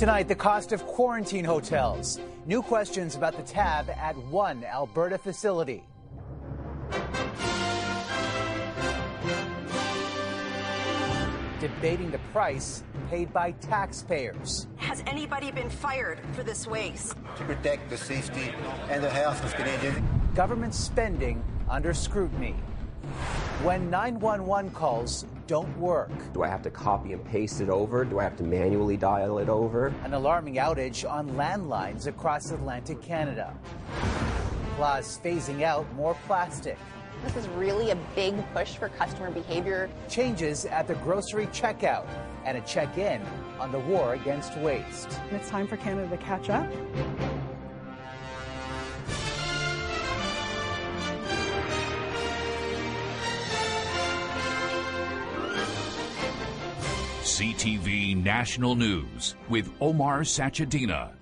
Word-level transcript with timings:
Tonight, 0.00 0.28
the 0.28 0.34
cost 0.34 0.72
of 0.72 0.86
quarantine 0.86 1.44
hotels. 1.44 2.18
New 2.46 2.62
questions 2.62 3.16
about 3.16 3.36
the 3.36 3.42
tab 3.42 3.90
at 3.90 4.16
one 4.16 4.64
Alberta 4.64 5.18
facility. 5.18 5.84
Debating 11.60 12.10
the 12.10 12.18
price 12.32 12.82
paid 13.10 13.30
by 13.34 13.50
taxpayers. 13.60 14.68
Has 14.76 15.02
anybody 15.06 15.50
been 15.50 15.68
fired 15.68 16.18
for 16.32 16.44
this 16.44 16.66
waste? 16.66 17.18
To 17.36 17.44
protect 17.44 17.90
the 17.90 17.98
safety 17.98 18.54
and 18.88 19.04
the 19.04 19.10
health 19.10 19.44
of 19.44 19.54
Canadians. 19.54 20.00
Government 20.34 20.74
spending 20.74 21.44
under 21.68 21.92
scrutiny. 21.92 22.54
When 23.62 23.90
911 23.90 24.70
calls 24.70 25.26
don't 25.50 25.76
work. 25.78 26.12
Do 26.32 26.44
I 26.44 26.46
have 26.46 26.62
to 26.62 26.70
copy 26.70 27.12
and 27.12 27.24
paste 27.24 27.60
it 27.60 27.68
over? 27.68 28.04
Do 28.04 28.20
I 28.20 28.22
have 28.22 28.36
to 28.36 28.44
manually 28.44 28.96
dial 28.96 29.38
it 29.38 29.48
over? 29.48 29.92
An 30.04 30.14
alarming 30.14 30.54
outage 30.54 31.04
on 31.10 31.28
landlines 31.30 32.06
across 32.06 32.52
Atlantic 32.52 33.02
Canada. 33.02 33.52
Plus, 34.76 35.18
phasing 35.18 35.62
out 35.62 35.92
more 35.94 36.16
plastic. 36.28 36.78
This 37.24 37.34
is 37.34 37.48
really 37.48 37.90
a 37.90 37.96
big 38.14 38.36
push 38.54 38.76
for 38.76 38.90
customer 38.90 39.32
behavior. 39.32 39.90
Changes 40.08 40.66
at 40.66 40.86
the 40.86 40.94
grocery 40.94 41.48
checkout 41.48 42.06
and 42.44 42.56
a 42.56 42.60
check 42.60 42.96
in 42.96 43.20
on 43.58 43.72
the 43.72 43.80
war 43.80 44.14
against 44.14 44.56
waste. 44.58 45.18
It's 45.32 45.50
time 45.50 45.66
for 45.66 45.78
Canada 45.78 46.16
to 46.16 46.22
catch 46.22 46.48
up. 46.48 46.70
CTV 57.40 58.22
National 58.22 58.74
News 58.74 59.34
with 59.48 59.72
Omar 59.80 60.24
Sachedina. 60.24 61.12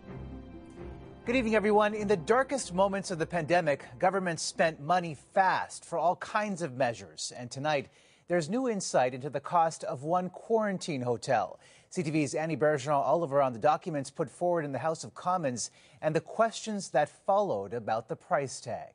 Good 1.25 1.37
evening, 1.37 1.55
everyone. 1.55 1.95
In 1.95 2.09
the 2.09 2.17
darkest 2.17 2.75
moments 2.75 3.13
of 3.13 3.21
the 3.21 3.27
pandemic, 3.27 3.85
governments 4.01 4.43
spent 4.43 4.81
money 4.81 5.17
fast 5.33 5.85
for 5.85 5.97
all 5.97 6.17
kinds 6.17 6.61
of 6.61 6.77
measures. 6.77 7.33
And 7.37 7.53
tonight, 7.53 7.87
there's 8.27 8.51
new 8.51 8.69
insight 8.69 9.15
into 9.15 9.31
the 9.31 9.39
cost 9.39 9.85
of 9.85 10.03
one 10.03 10.29
quarantine 10.29 11.03
hotel. 11.03 11.61
CTV's 11.93 12.35
Annie 12.35 12.57
Bergeron 12.57 12.95
Oliver 12.95 13.41
on 13.41 13.53
the 13.53 13.61
documents 13.61 14.11
put 14.11 14.29
forward 14.29 14.65
in 14.65 14.73
the 14.73 14.81
House 14.81 15.05
of 15.05 15.15
Commons 15.15 15.71
and 16.03 16.17
the 16.17 16.21
questions 16.21 16.91
that 16.91 17.09
followed 17.27 17.73
about 17.73 18.09
the 18.09 18.17
price 18.17 18.61
tag. 18.61 18.91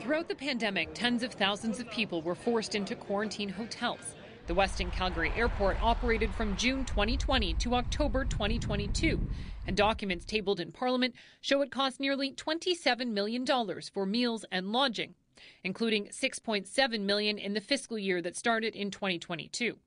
Throughout 0.00 0.28
the 0.28 0.34
pandemic, 0.34 0.90
tens 0.92 1.22
of 1.22 1.32
thousands 1.32 1.80
of 1.80 1.90
people 1.90 2.20
were 2.20 2.34
forced 2.34 2.74
into 2.74 2.94
quarantine 2.94 3.48
hotels. 3.48 4.14
The 4.46 4.54
Westin 4.54 4.92
Calgary 4.92 5.32
Airport 5.34 5.78
operated 5.80 6.34
from 6.34 6.54
June 6.58 6.84
2020 6.84 7.54
to 7.54 7.74
October 7.76 8.26
2022, 8.26 9.18
and 9.66 9.74
documents 9.74 10.26
tabled 10.26 10.60
in 10.60 10.70
Parliament 10.70 11.14
show 11.40 11.62
it 11.62 11.70
cost 11.70 11.98
nearly 11.98 12.30
$27 12.30 13.08
million 13.08 13.46
for 13.90 14.04
meals 14.04 14.44
and 14.52 14.70
lodging, 14.70 15.14
including 15.62 16.08
6.7 16.08 17.00
million 17.00 17.38
in 17.38 17.54
the 17.54 17.60
fiscal 17.62 17.98
year 17.98 18.20
that 18.20 18.36
started 18.36 18.76
in 18.76 18.90
2022. 18.90 19.78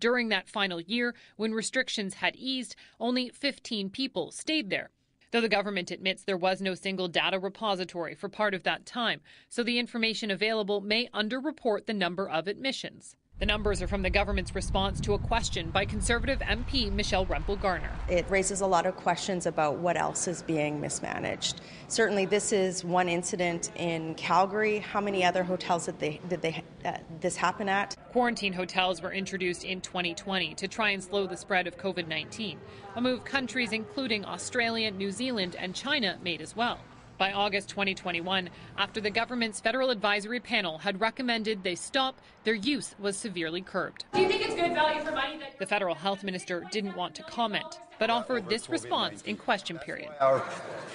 During 0.00 0.30
that 0.30 0.48
final 0.48 0.80
year, 0.80 1.14
when 1.36 1.52
restrictions 1.52 2.14
had 2.14 2.34
eased, 2.34 2.74
only 2.98 3.28
15 3.28 3.90
people 3.90 4.30
stayed 4.30 4.70
there. 4.70 4.88
Though 5.32 5.42
the 5.42 5.50
government 5.50 5.90
admits 5.90 6.22
there 6.22 6.38
was 6.38 6.62
no 6.62 6.74
single 6.74 7.08
data 7.08 7.38
repository 7.38 8.14
for 8.14 8.30
part 8.30 8.54
of 8.54 8.62
that 8.62 8.86
time, 8.86 9.20
so 9.50 9.62
the 9.62 9.78
information 9.78 10.30
available 10.30 10.80
may 10.80 11.08
underreport 11.08 11.84
the 11.84 11.92
number 11.92 12.26
of 12.26 12.48
admissions. 12.48 13.16
The 13.42 13.46
numbers 13.46 13.82
are 13.82 13.88
from 13.88 14.02
the 14.02 14.10
government's 14.10 14.54
response 14.54 15.00
to 15.00 15.14
a 15.14 15.18
question 15.18 15.70
by 15.70 15.84
Conservative 15.84 16.38
MP 16.38 16.92
Michelle 16.92 17.26
Rempel 17.26 17.60
Garner. 17.60 17.90
It 18.08 18.24
raises 18.30 18.60
a 18.60 18.66
lot 18.68 18.86
of 18.86 18.94
questions 18.94 19.46
about 19.46 19.78
what 19.78 19.96
else 19.96 20.28
is 20.28 20.42
being 20.44 20.80
mismanaged. 20.80 21.60
Certainly, 21.88 22.26
this 22.26 22.52
is 22.52 22.84
one 22.84 23.08
incident 23.08 23.72
in 23.74 24.14
Calgary. 24.14 24.78
How 24.78 25.00
many 25.00 25.24
other 25.24 25.42
hotels 25.42 25.86
did 25.86 25.98
they 25.98 26.20
did 26.28 26.40
they 26.40 26.62
uh, 26.84 26.98
this 27.20 27.34
happen 27.34 27.68
at? 27.68 27.96
Quarantine 28.12 28.52
hotels 28.52 29.02
were 29.02 29.12
introduced 29.12 29.64
in 29.64 29.80
2020 29.80 30.54
to 30.54 30.68
try 30.68 30.90
and 30.90 31.02
slow 31.02 31.26
the 31.26 31.36
spread 31.36 31.66
of 31.66 31.76
COVID-19, 31.76 32.58
a 32.94 33.00
move 33.00 33.24
countries 33.24 33.72
including 33.72 34.24
Australia, 34.24 34.92
New 34.92 35.10
Zealand, 35.10 35.56
and 35.58 35.74
China 35.74 36.16
made 36.22 36.40
as 36.40 36.54
well. 36.54 36.78
By 37.22 37.30
August 37.30 37.68
2021, 37.68 38.50
after 38.76 39.00
the 39.00 39.08
government's 39.08 39.60
federal 39.60 39.90
advisory 39.90 40.40
panel 40.40 40.78
had 40.78 41.00
recommended 41.00 41.62
they 41.62 41.76
stop, 41.76 42.20
their 42.42 42.54
use 42.54 42.96
was 42.98 43.16
severely 43.16 43.60
curbed. 43.60 44.06
Do 44.12 44.22
you 44.22 44.26
think 44.26 44.44
it's 44.44 44.56
good 44.56 44.74
value 44.74 45.04
for 45.04 45.12
money? 45.12 45.38
The 45.60 45.66
federal 45.66 45.94
health 45.94 46.24
minister 46.24 46.64
didn't 46.72 46.96
want 46.96 47.14
to 47.14 47.22
comment, 47.22 47.78
but 48.00 48.10
offered 48.10 48.48
this 48.48 48.68
response 48.68 49.22
in 49.22 49.36
question 49.36 49.78
period. 49.78 50.10
Our 50.20 50.40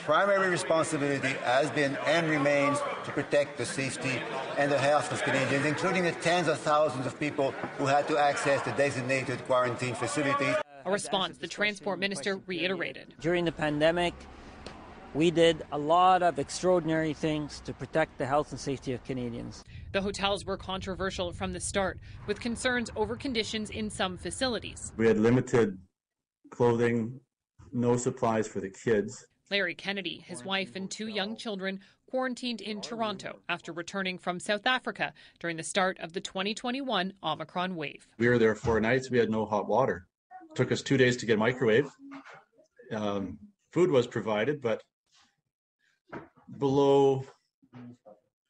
primary 0.04 0.50
responsibility 0.50 1.30
has 1.46 1.72
been 1.72 1.98
and 2.06 2.30
remains 2.30 2.80
to 3.06 3.12
protect 3.12 3.58
the 3.58 3.66
safety 3.66 4.22
and 4.58 4.70
the 4.70 4.78
health 4.78 5.14
of 5.14 5.24
Canadians, 5.24 5.66
including 5.66 6.04
the 6.04 6.12
tens 6.12 6.50
of 6.50 6.60
thousands 6.60 7.06
of 7.06 7.18
people 7.18 7.52
who 7.78 7.86
had 7.86 8.06
to 8.10 8.18
access 8.18 8.62
the 8.64 8.72
designated 8.72 9.46
quarantine 9.46 9.96
facilities. 9.96 10.56
A 10.84 10.92
response 10.92 11.38
the 11.38 11.48
transport 11.48 12.00
minister 12.00 12.42
reiterated. 12.48 13.14
During 13.22 13.46
the 13.46 13.54
pandemic, 13.54 14.14
we 15.18 15.32
did 15.32 15.66
a 15.72 15.78
lot 15.78 16.22
of 16.22 16.38
extraordinary 16.38 17.12
things 17.12 17.60
to 17.62 17.74
protect 17.74 18.20
the 18.20 18.26
health 18.26 18.52
and 18.52 18.60
safety 18.60 18.94
of 18.94 19.04
Canadians. 19.04 19.64
The 19.92 20.02
hotels 20.02 20.46
were 20.46 20.58
controversial 20.58 21.32
from 21.32 21.54
the 21.54 21.60
start, 21.60 22.00
with 22.28 22.40
concerns 22.40 22.92
over 22.96 23.16
conditions 23.16 23.72
in 23.72 23.90
some 23.90 24.16
facilities. 24.16 24.94
We 24.96 25.08
had 25.08 25.18
limited 25.18 25.80
clothing, 26.52 27.20
no 27.74 27.98
supplies 27.98 28.48
for 28.48 28.60
the 28.60 28.70
kids. 28.70 29.26
Larry 29.50 29.74
Kennedy, 29.74 30.24
his 30.24 30.46
wife, 30.46 30.76
and 30.76 30.90
two 30.90 31.08
young 31.08 31.36
children 31.36 31.80
quarantined 32.12 32.62
in 32.62 32.80
Toronto 32.80 33.40
after 33.50 33.72
returning 33.74 34.20
from 34.20 34.40
South 34.40 34.68
Africa 34.68 35.14
during 35.40 35.58
the 35.58 35.64
start 35.64 35.98
of 36.00 36.14
the 36.14 36.22
2021 36.22 37.14
Omicron 37.24 37.76
wave. 37.76 38.08
We 38.20 38.30
were 38.30 38.38
there 38.38 38.54
four 38.54 38.80
nights. 38.80 39.10
We 39.10 39.18
had 39.18 39.32
no 39.32 39.46
hot 39.46 39.68
water. 39.68 40.06
It 40.52 40.56
took 40.56 40.72
us 40.72 40.84
two 40.84 40.98
days 40.98 41.18
to 41.18 41.26
get 41.26 41.38
a 41.38 41.40
microwave. 41.40 41.90
Um, 42.92 43.40
food 43.72 43.90
was 43.90 44.06
provided, 44.06 44.62
but 44.62 44.84
below 46.58 47.26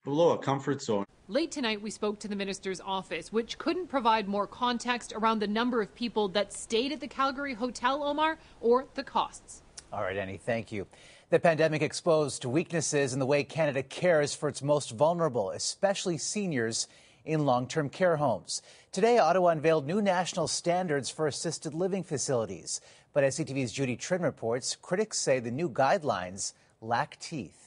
below 0.03 0.31
a 0.31 0.37
comfort 0.37 0.81
zone. 0.81 1.05
Late 1.27 1.51
tonight, 1.51 1.81
we 1.81 1.91
spoke 1.91 2.17
to 2.19 2.29
the 2.29 2.35
minister's 2.35 2.79
office, 2.79 3.33
which 3.33 3.57
couldn't 3.57 3.87
provide 3.87 4.29
more 4.29 4.47
context 4.47 5.11
around 5.13 5.39
the 5.39 5.47
number 5.47 5.81
of 5.81 5.93
people 5.93 6.29
that 6.29 6.53
stayed 6.53 6.93
at 6.93 7.01
the 7.01 7.07
Calgary 7.07 7.53
Hotel, 7.53 8.01
Omar, 8.01 8.37
or 8.61 8.85
the 8.93 9.03
costs. 9.03 9.63
All 9.91 10.01
right, 10.01 10.15
Annie, 10.15 10.37
thank 10.37 10.71
you. 10.71 10.87
The 11.29 11.39
pandemic 11.39 11.81
exposed 11.81 12.45
weaknesses 12.45 13.11
in 13.11 13.19
the 13.19 13.25
way 13.25 13.43
Canada 13.43 13.83
cares 13.83 14.33
for 14.33 14.47
its 14.47 14.61
most 14.61 14.91
vulnerable, 14.91 15.51
especially 15.51 16.17
seniors 16.17 16.87
in 17.25 17.45
long 17.45 17.67
term 17.67 17.89
care 17.89 18.15
homes. 18.15 18.61
Today, 18.93 19.17
Ottawa 19.17 19.49
unveiled 19.49 19.85
new 19.85 20.01
national 20.01 20.47
standards 20.47 21.09
for 21.09 21.27
assisted 21.27 21.73
living 21.73 22.03
facilities. 22.03 22.79
But 23.11 23.25
as 23.25 23.37
CTV's 23.37 23.73
Judy 23.73 23.97
Trinh 23.97 24.23
reports, 24.23 24.77
critics 24.81 25.19
say 25.19 25.39
the 25.39 25.51
new 25.51 25.69
guidelines 25.69 26.53
lack 26.79 27.19
teeth. 27.19 27.66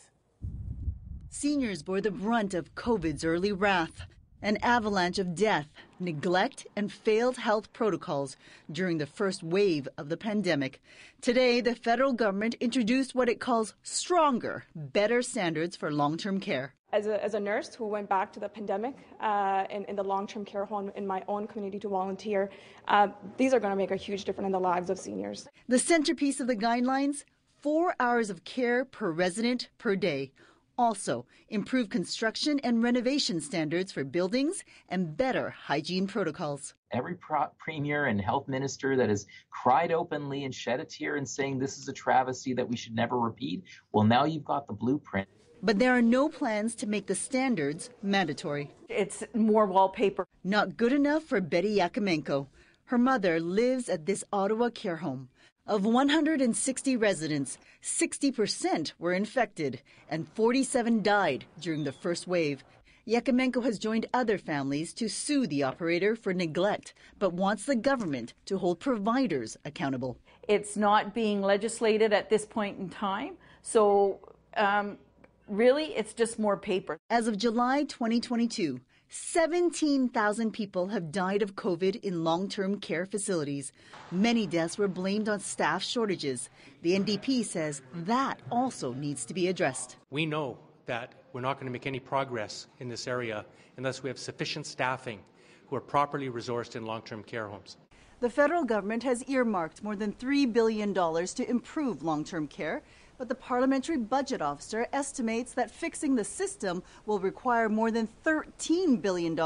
Seniors 1.32 1.84
bore 1.84 2.00
the 2.00 2.10
brunt 2.10 2.54
of 2.54 2.74
COVID's 2.74 3.24
early 3.24 3.52
wrath, 3.52 4.04
an 4.42 4.56
avalanche 4.62 5.16
of 5.16 5.36
death, 5.36 5.68
neglect, 6.00 6.66
and 6.74 6.92
failed 6.92 7.36
health 7.36 7.72
protocols 7.72 8.36
during 8.72 8.98
the 8.98 9.06
first 9.06 9.41
wave 9.41 9.86
of 9.96 10.08
the 10.08 10.16
pandemic. 10.16 10.82
Today, 11.20 11.60
the 11.60 11.76
federal 11.76 12.12
government 12.12 12.56
introduced 12.58 13.14
what 13.14 13.28
it 13.28 13.38
calls 13.38 13.74
stronger, 13.84 14.64
better 14.74 15.22
standards 15.22 15.76
for 15.76 15.92
long 15.92 16.16
term 16.16 16.41
care. 16.41 16.74
As 16.92 17.06
a, 17.06 17.22
as 17.22 17.34
a 17.34 17.41
nurse 17.41 17.76
who 17.76 17.86
went 17.86 18.08
back 18.08 18.32
to 18.32 18.41
the 18.41 18.48
pandemic 18.48 18.97
uh, 19.20 19.66
in, 19.70 19.84
in 19.84 19.94
the 19.94 20.02
long 20.02 20.26
term 20.26 20.44
care 20.44 20.64
home 20.64 20.91
in 20.97 21.06
my 21.06 21.22
own 21.28 21.47
community 21.47 21.78
to 21.78 21.88
volunteer, 21.88 22.50
uh, 22.88 23.06
these 23.36 23.54
are 23.54 23.60
going 23.60 23.70
to 23.70 23.76
make 23.76 23.92
a 23.92 23.97
huge 23.97 24.24
difference 24.24 24.47
in 24.47 24.52
the 24.52 24.58
lives 24.58 24.91
of 24.91 24.98
seniors. 24.98 25.47
The 25.68 25.78
centerpiece 25.78 26.41
of 26.41 26.48
the 26.48 26.56
guidelines 26.56 27.22
four 27.60 27.94
hours 28.00 28.30
of 28.30 28.42
care 28.42 28.84
per 28.84 29.12
resident 29.12 29.68
per 29.78 29.94
day 29.94 30.33
also, 30.80 31.27
improve 31.50 31.91
construction 31.91 32.59
and 32.65 32.82
renovation 32.82 33.38
standards 33.38 33.92
for 33.92 34.03
buildings 34.03 34.65
and 34.88 35.15
better 35.15 35.50
hygiene 35.50 36.06
protocols. 36.06 36.74
Every 36.91 37.16
pro- 37.16 37.48
premier 37.59 38.06
and 38.06 38.18
health 38.18 38.48
minister 38.48 38.97
that 38.97 39.10
has 39.10 39.27
cried 39.50 39.92
openly 39.92 40.44
and 40.44 40.54
shed 40.54 40.80
a 40.80 40.84
tear 40.86 41.16
and 41.16 41.28
saying 41.28 41.59
this 41.59 41.77
is 41.77 41.88
a 41.88 41.92
travesty 41.92 42.54
that 42.54 42.66
we 42.66 42.77
should 42.77 42.94
never 42.94 43.18
repeat, 43.18 43.62
well, 43.92 44.04
now 44.04 44.24
you've 44.24 44.44
got 44.44 44.66
the 44.66 44.72
blueprint. 44.72 45.28
But 45.62 45.78
there 45.78 45.92
are 45.92 46.00
no 46.00 46.30
plans 46.30 46.74
to 46.77 46.86
make 46.86 47.06
the 47.06 47.15
standards 47.15 47.91
mandatory. 48.03 48.71
It's 48.88 49.22
more 49.34 49.66
wallpaper. 49.66 50.26
Not 50.42 50.78
good 50.78 50.94
enough 50.94 51.24
for 51.24 51.42
Betty 51.42 51.76
Yakimenko. 51.76 52.47
Her 52.84 52.98
mother 52.98 53.38
lives 53.38 53.91
at 53.91 54.06
this 54.06 54.24
Ottawa 54.33 54.71
care 54.71 54.97
home. 54.97 55.28
Of 55.71 55.84
160 55.84 56.97
residents, 56.97 57.57
60% 57.81 58.93
were 58.99 59.13
infected 59.13 59.81
and 60.09 60.27
47 60.27 61.01
died 61.01 61.45
during 61.61 61.84
the 61.84 61.93
first 61.93 62.27
wave. 62.27 62.65
Yakimenko 63.07 63.63
has 63.63 63.78
joined 63.78 64.07
other 64.13 64.37
families 64.37 64.93
to 64.95 65.09
sue 65.09 65.47
the 65.47 65.63
operator 65.63 66.17
for 66.17 66.34
neglect, 66.34 66.93
but 67.21 67.34
wants 67.34 67.67
the 67.67 67.77
government 67.77 68.34
to 68.47 68.59
hold 68.59 68.81
providers 68.81 69.57
accountable. 69.65 70.19
It's 70.49 70.77
not 70.77 71.15
being 71.15 71.41
legislated 71.41 72.13
at 72.13 72.31
this 72.31 72.45
point 72.45 72.81
in 72.81 72.89
time, 72.89 73.34
so 73.63 74.19
um, 74.57 74.99
really 75.47 75.95
it's 75.95 76.15
just 76.15 76.37
more 76.37 76.57
paper. 76.57 76.99
As 77.11 77.28
of 77.28 77.39
July 77.39 77.84
2022, 77.84 78.81
17,000 79.12 80.53
people 80.53 80.86
have 80.86 81.10
died 81.10 81.42
of 81.42 81.57
COVID 81.57 81.97
in 82.04 82.22
long 82.22 82.48
term 82.48 82.78
care 82.78 83.04
facilities. 83.04 83.72
Many 84.12 84.47
deaths 84.47 84.78
were 84.78 84.86
blamed 84.86 85.28
on 85.28 85.41
staff 85.41 85.83
shortages. 85.83 86.48
The 86.83 86.97
NDP 86.97 87.45
says 87.45 87.83
that 87.92 88.39
also 88.53 88.92
needs 88.92 89.24
to 89.24 89.34
be 89.34 89.48
addressed. 89.48 89.97
We 90.10 90.27
know 90.27 90.59
that 90.86 91.15
we're 91.33 91.41
not 91.41 91.54
going 91.54 91.66
to 91.66 91.72
make 91.72 91.89
any 91.89 91.98
progress 91.98 92.68
in 92.78 92.89
this 92.89 93.09
area 93.09 93.45
unless 93.78 94.01
we 94.01 94.09
have 94.09 94.18
sufficient 94.18 94.65
staffing 94.65 95.18
who 95.66 95.74
are 95.74 95.80
properly 95.80 96.30
resourced 96.30 96.77
in 96.77 96.86
long 96.86 97.03
term 97.03 97.24
care 97.24 97.48
homes. 97.48 97.78
The 98.21 98.30
federal 98.30 98.65
government 98.65 99.03
has 99.03 99.24
earmarked 99.24 99.83
more 99.83 99.97
than 99.97 100.12
$3 100.12 100.53
billion 100.53 100.95
to 100.95 101.51
improve 101.51 102.04
long 102.04 102.22
term 102.22 102.47
care, 102.47 102.83
but 103.21 103.28
the 103.28 103.34
parliamentary 103.34 103.99
budget 103.99 104.41
officer 104.41 104.87
estimates 104.95 105.53
that 105.53 105.71
fixing 105.71 106.15
the 106.15 106.25
system 106.25 106.83
will 107.05 107.19
require 107.19 107.69
more 107.69 107.91
than 107.91 108.09
$13 108.25 109.03
billion 109.03 109.39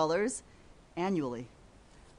annually. 0.97 1.49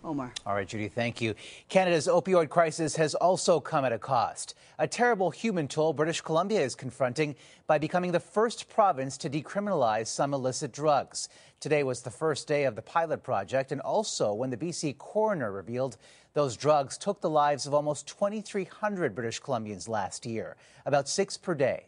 Omar. 0.03 0.33
All 0.45 0.53
right, 0.53 0.67
Judy, 0.67 0.89
thank 0.89 1.21
you. 1.21 1.33
Canada's 1.69 2.07
opioid 2.07 2.49
crisis 2.49 2.97
has 2.97 3.15
also 3.15 3.61
come 3.61 3.85
at 3.85 3.93
a 3.93 3.97
cost. 3.97 4.53
A 4.79 4.87
terrible 4.87 5.31
human 5.31 5.69
toll 5.69 5.93
British 5.93 6.19
Columbia 6.19 6.59
is 6.59 6.75
confronting 6.75 7.37
by 7.67 7.77
becoming 7.77 8.11
the 8.11 8.19
first 8.19 8.67
province 8.67 9.17
to 9.19 9.29
decriminalize 9.29 10.07
some 10.07 10.33
illicit 10.33 10.73
drugs. 10.73 11.29
Today 11.61 11.83
was 11.83 12.01
the 12.01 12.11
first 12.11 12.49
day 12.49 12.65
of 12.65 12.75
the 12.75 12.81
pilot 12.81 13.23
project, 13.23 13.71
and 13.71 13.79
also 13.79 14.33
when 14.33 14.49
the 14.49 14.57
BC 14.57 14.97
coroner 14.97 15.53
revealed 15.53 15.95
those 16.35 16.57
drugs 16.57 16.97
took 16.97 17.21
the 17.21 17.29
lives 17.29 17.65
of 17.65 17.73
almost 17.73 18.07
2,300 18.07 19.15
British 19.15 19.41
Columbians 19.41 19.89
last 19.89 20.25
year, 20.25 20.57
about 20.85 21.09
six 21.09 21.37
per 21.37 21.55
day. 21.55 21.85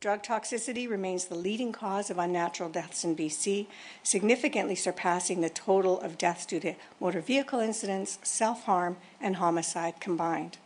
Drug 0.00 0.22
toxicity 0.22 0.88
remains 0.88 1.26
the 1.26 1.34
leading 1.34 1.70
cause 1.70 2.10
of 2.10 2.18
unnatural 2.18 2.70
deaths 2.70 3.04
in 3.04 3.14
BC, 3.14 3.66
significantly 4.02 4.74
surpassing 4.74 5.40
the 5.40 5.50
total 5.50 6.00
of 6.00 6.18
deaths 6.18 6.46
due 6.46 6.60
to 6.60 6.74
motor 6.98 7.20
vehicle 7.20 7.60
incidents, 7.60 8.18
self 8.22 8.64
harm, 8.64 8.96
and 9.20 9.36
homicide 9.36 10.00
combined. 10.00 10.58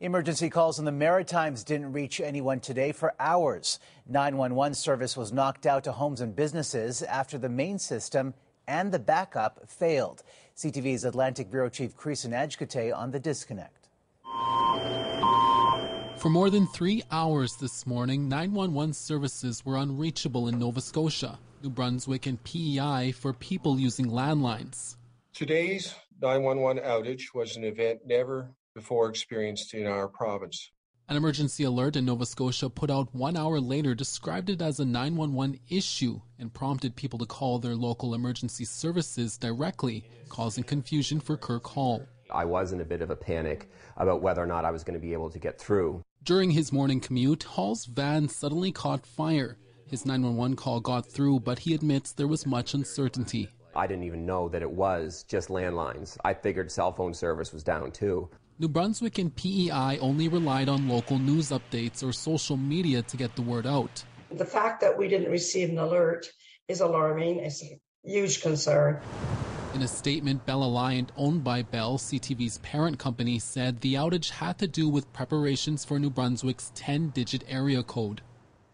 Emergency 0.00 0.50
calls 0.50 0.78
in 0.78 0.84
the 0.84 0.90
Maritimes 0.90 1.62
didn't 1.62 1.92
reach 1.92 2.20
anyone 2.20 2.60
today 2.60 2.92
for 2.92 3.14
hours. 3.20 3.78
911 4.08 4.74
service 4.74 5.16
was 5.16 5.32
knocked 5.32 5.64
out 5.64 5.84
to 5.84 5.92
homes 5.92 6.20
and 6.20 6.34
businesses 6.34 7.02
after 7.02 7.38
the 7.38 7.48
main 7.48 7.78
system 7.78 8.34
and 8.66 8.92
the 8.92 8.98
backup 8.98 9.68
failed. 9.68 10.22
CTV's 10.56 11.04
Atlantic 11.04 11.50
Bureau 11.50 11.68
Chief 11.68 11.96
Creason 11.96 12.30
Adjkate 12.30 12.96
on 12.96 13.10
the 13.10 13.18
disconnect. 13.18 13.88
For 16.22 16.30
more 16.30 16.50
than 16.50 16.66
three 16.68 17.02
hours 17.10 17.56
this 17.56 17.84
morning, 17.84 18.28
911 18.28 18.92
services 18.92 19.64
were 19.64 19.76
unreachable 19.76 20.46
in 20.46 20.58
Nova 20.58 20.80
Scotia, 20.80 21.38
New 21.62 21.70
Brunswick, 21.70 22.26
and 22.26 22.42
PEI 22.44 23.12
for 23.12 23.32
people 23.32 23.80
using 23.80 24.06
landlines. 24.06 24.96
Today's 25.34 25.94
911 26.20 26.84
outage 26.84 27.34
was 27.34 27.56
an 27.56 27.64
event 27.64 28.00
never 28.06 28.54
before 28.74 29.08
experienced 29.08 29.74
in 29.74 29.86
our 29.86 30.06
province. 30.06 30.70
An 31.08 31.16
emergency 31.16 31.64
alert 31.64 31.96
in 31.96 32.06
Nova 32.06 32.24
Scotia 32.24 32.70
put 32.70 32.90
out 32.90 33.14
one 33.14 33.36
hour 33.36 33.60
later 33.60 33.94
described 33.94 34.48
it 34.48 34.62
as 34.62 34.80
a 34.80 34.84
911 34.84 35.58
issue 35.68 36.20
and 36.38 36.54
prompted 36.54 36.96
people 36.96 37.18
to 37.18 37.26
call 37.26 37.58
their 37.58 37.74
local 37.74 38.14
emergency 38.14 38.64
services 38.64 39.36
directly, 39.36 40.04
causing 40.28 40.64
confusion 40.64 41.20
for 41.20 41.36
Kirk 41.36 41.66
Hall. 41.66 42.06
I 42.30 42.44
was 42.44 42.72
in 42.72 42.80
a 42.80 42.84
bit 42.84 43.02
of 43.02 43.10
a 43.10 43.16
panic 43.16 43.68
about 43.96 44.22
whether 44.22 44.42
or 44.42 44.46
not 44.46 44.64
I 44.64 44.70
was 44.70 44.84
going 44.84 44.98
to 44.98 45.04
be 45.06 45.12
able 45.12 45.28
to 45.30 45.38
get 45.38 45.58
through. 45.58 46.02
During 46.22 46.52
his 46.52 46.72
morning 46.72 47.00
commute, 47.00 47.42
Hall's 47.42 47.84
van 47.84 48.28
suddenly 48.28 48.72
caught 48.72 49.04
fire. 49.04 49.58
His 49.86 50.06
911 50.06 50.56
call 50.56 50.80
got 50.80 51.04
through, 51.04 51.40
but 51.40 51.58
he 51.58 51.74
admits 51.74 52.12
there 52.12 52.28
was 52.28 52.46
much 52.46 52.72
uncertainty. 52.72 53.50
I 53.74 53.86
didn't 53.86 54.04
even 54.04 54.24
know 54.24 54.48
that 54.50 54.62
it 54.62 54.70
was 54.70 55.24
just 55.28 55.48
landlines. 55.48 56.16
I 56.24 56.32
figured 56.34 56.70
cell 56.70 56.92
phone 56.92 57.12
service 57.12 57.52
was 57.52 57.64
down 57.64 57.90
too. 57.90 58.30
New 58.58 58.68
Brunswick 58.68 59.18
and 59.18 59.34
PEI 59.34 59.98
only 60.00 60.28
relied 60.28 60.68
on 60.68 60.88
local 60.88 61.18
news 61.18 61.50
updates 61.50 62.06
or 62.06 62.12
social 62.12 62.56
media 62.56 63.02
to 63.02 63.16
get 63.16 63.34
the 63.34 63.42
word 63.42 63.66
out. 63.66 64.04
The 64.30 64.44
fact 64.44 64.80
that 64.82 64.96
we 64.96 65.08
didn't 65.08 65.30
receive 65.30 65.70
an 65.70 65.78
alert 65.78 66.26
is 66.68 66.80
alarming. 66.80 67.40
It's 67.40 67.62
a 67.62 67.80
huge 68.04 68.42
concern. 68.42 69.00
In 69.74 69.80
a 69.82 69.88
statement, 69.88 70.44
Bell 70.44 70.60
Alliant, 70.60 71.08
owned 71.16 71.42
by 71.42 71.62
Bell, 71.62 71.96
CTV's 71.96 72.58
parent 72.58 72.98
company, 72.98 73.38
said 73.38 73.80
the 73.80 73.94
outage 73.94 74.30
had 74.30 74.58
to 74.58 74.68
do 74.68 74.86
with 74.86 75.12
preparations 75.14 75.84
for 75.84 75.98
New 75.98 76.10
Brunswick's 76.10 76.70
10 76.74 77.08
digit 77.10 77.42
area 77.48 77.82
code. 77.82 78.20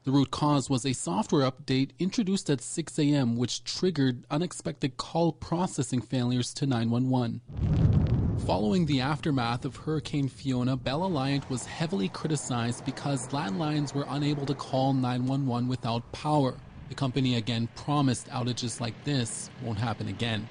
The 0.02 0.10
root 0.10 0.32
cause 0.32 0.68
was 0.68 0.84
a 0.84 0.92
software 0.92 1.48
update 1.48 1.90
introduced 2.00 2.50
at 2.50 2.60
6 2.60 2.98
a.m., 2.98 3.36
which 3.36 3.62
triggered 3.62 4.24
unexpected 4.30 4.96
call 4.96 5.32
processing 5.32 6.00
failures 6.00 6.52
to 6.54 6.66
911. 6.66 8.07
Following 8.46 8.86
the 8.86 9.00
aftermath 9.00 9.64
of 9.64 9.76
Hurricane 9.76 10.28
Fiona, 10.28 10.76
Bell 10.76 11.00
Alliant 11.00 11.48
was 11.50 11.66
heavily 11.66 12.08
criticized 12.08 12.84
because 12.84 13.28
landlines 13.28 13.94
were 13.94 14.06
unable 14.08 14.46
to 14.46 14.54
call 14.54 14.94
911 14.94 15.68
without 15.68 16.10
power. 16.12 16.54
The 16.88 16.94
company 16.94 17.36
again 17.36 17.68
promised 17.76 18.28
outages 18.28 18.80
like 18.80 18.94
this 19.04 19.50
won't 19.62 19.78
happen 19.78 20.08
again. 20.08 20.48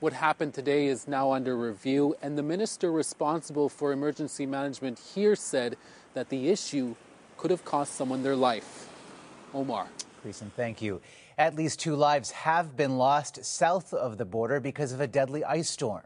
What 0.00 0.12
happened 0.12 0.54
today 0.54 0.86
is 0.86 1.08
now 1.08 1.32
under 1.32 1.56
review, 1.56 2.14
and 2.22 2.38
the 2.38 2.42
minister 2.42 2.92
responsible 2.92 3.68
for 3.68 3.90
emergency 3.90 4.46
management 4.46 4.98
here 4.98 5.34
said 5.34 5.76
that 6.14 6.28
the 6.28 6.48
issue 6.48 6.94
could 7.36 7.50
have 7.50 7.64
cost 7.64 7.94
someone 7.94 8.22
their 8.22 8.36
life. 8.36 8.88
Omar. 9.52 9.88
Creason, 10.24 10.52
thank 10.52 10.80
you. 10.80 11.00
At 11.38 11.54
least 11.54 11.80
two 11.80 11.96
lives 11.96 12.30
have 12.30 12.78
been 12.78 12.96
lost 12.96 13.44
south 13.44 13.92
of 13.92 14.16
the 14.16 14.24
border 14.24 14.58
because 14.58 14.92
of 14.92 15.02
a 15.02 15.06
deadly 15.06 15.44
ice 15.44 15.68
storm. 15.68 16.02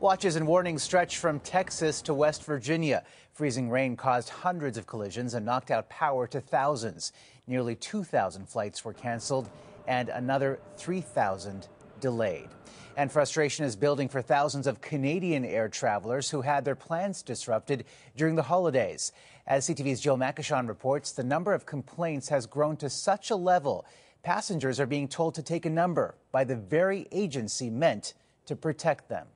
Watches 0.00 0.36
and 0.36 0.46
warnings 0.46 0.82
stretch 0.82 1.18
from 1.18 1.40
Texas 1.40 2.00
to 2.02 2.14
West 2.14 2.44
Virginia. 2.44 3.04
Freezing 3.34 3.68
rain 3.68 3.96
caused 3.96 4.30
hundreds 4.30 4.78
of 4.78 4.86
collisions 4.86 5.34
and 5.34 5.44
knocked 5.44 5.70
out 5.70 5.90
power 5.90 6.26
to 6.28 6.40
thousands. 6.40 7.12
Nearly 7.46 7.74
2,000 7.74 8.48
flights 8.48 8.82
were 8.82 8.94
canceled 8.94 9.50
and 9.86 10.08
another 10.08 10.58
3,000 10.78 11.68
delayed. 12.00 12.48
And 12.96 13.12
frustration 13.12 13.64
is 13.64 13.76
building 13.76 14.08
for 14.08 14.20
thousands 14.20 14.66
of 14.66 14.80
Canadian 14.80 15.44
air 15.44 15.68
travelers 15.68 16.30
who 16.30 16.42
had 16.42 16.64
their 16.64 16.74
plans 16.74 17.22
disrupted 17.22 17.84
during 18.16 18.36
the 18.36 18.42
holidays. 18.42 19.12
As 19.46 19.68
CTV's 19.68 20.00
Jill 20.00 20.16
Macyshon 20.16 20.66
reports, 20.68 21.10
the 21.10 21.24
number 21.24 21.52
of 21.52 21.66
complaints 21.66 22.28
has 22.28 22.46
grown 22.46 22.76
to 22.76 22.88
such 22.88 23.30
a 23.30 23.36
level, 23.36 23.84
passengers 24.22 24.78
are 24.78 24.86
being 24.86 25.08
told 25.08 25.34
to 25.34 25.42
take 25.42 25.66
a 25.66 25.70
number 25.70 26.14
by 26.30 26.44
the 26.44 26.54
very 26.54 27.08
agency 27.10 27.68
meant 27.68 28.14
to 28.46 28.54
protect 28.54 29.08
them. 29.08 29.26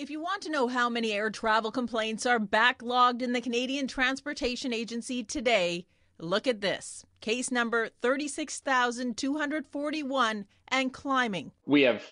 If 0.00 0.10
you 0.10 0.20
want 0.20 0.42
to 0.42 0.50
know 0.50 0.66
how 0.66 0.88
many 0.90 1.12
air 1.12 1.30
travel 1.30 1.70
complaints 1.70 2.26
are 2.26 2.40
backlogged 2.40 3.22
in 3.22 3.32
the 3.32 3.40
Canadian 3.40 3.86
Transportation 3.86 4.74
Agency 4.74 5.22
today, 5.22 5.86
look 6.18 6.48
at 6.48 6.60
this. 6.60 7.06
Case 7.20 7.52
number 7.52 7.90
36,241 8.02 10.44
and 10.68 10.92
climbing. 10.92 11.52
We 11.66 11.82
have 11.82 12.02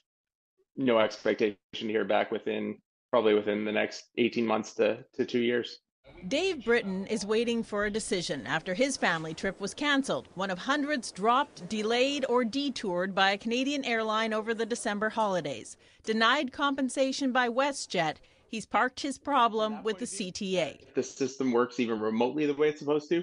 no 0.77 1.01
expectation 1.01 1.57
to 1.73 1.89
hear 1.89 2.05
back 2.05 2.31
within 2.31 2.79
probably 3.11 3.35
within 3.35 3.65
the 3.65 3.71
next 3.71 4.05
18 4.19 4.47
months 4.47 4.75
to, 4.75 5.05
to 5.15 5.25
two 5.25 5.41
years. 5.41 5.81
Dave 6.29 6.65
Britton 6.65 7.07
is 7.09 7.27
waiting 7.27 7.63
for 7.63 7.85
a 7.85 7.91
decision 7.91 8.47
after 8.47 8.73
his 8.73 8.97
family 8.97 9.35
trip 9.35 9.61
was 9.61 9.75
cancelled, 9.75 10.27
one 10.35 10.51
of 10.51 10.59
hundreds 10.59 11.13
dropped, 11.13 11.69
delayed, 11.69 12.25
or 12.31 12.45
detoured 12.45 13.15
by 13.15 13.33
a 13.33 13.39
Canadian 13.39 13.85
airline 13.85 14.33
over 14.33 14.55
the 14.55 14.65
December 14.65 15.11
holidays. 15.11 15.77
Denied 16.03 16.51
compensation 16.51 17.31
by 17.31 17.49
WestJet, 17.49 18.17
he's 18.49 18.65
parked 18.65 19.01
his 19.01 19.19
problem 19.19 19.83
with 19.83 19.99
the 19.99 20.07
CTA. 20.07 20.95
The 20.95 21.03
system 21.03 21.53
works 21.53 21.79
even 21.79 22.01
remotely 22.01 22.47
the 22.47 22.55
way 22.55 22.71
it's 22.71 22.79
supposed 22.79 23.11
to, 23.11 23.23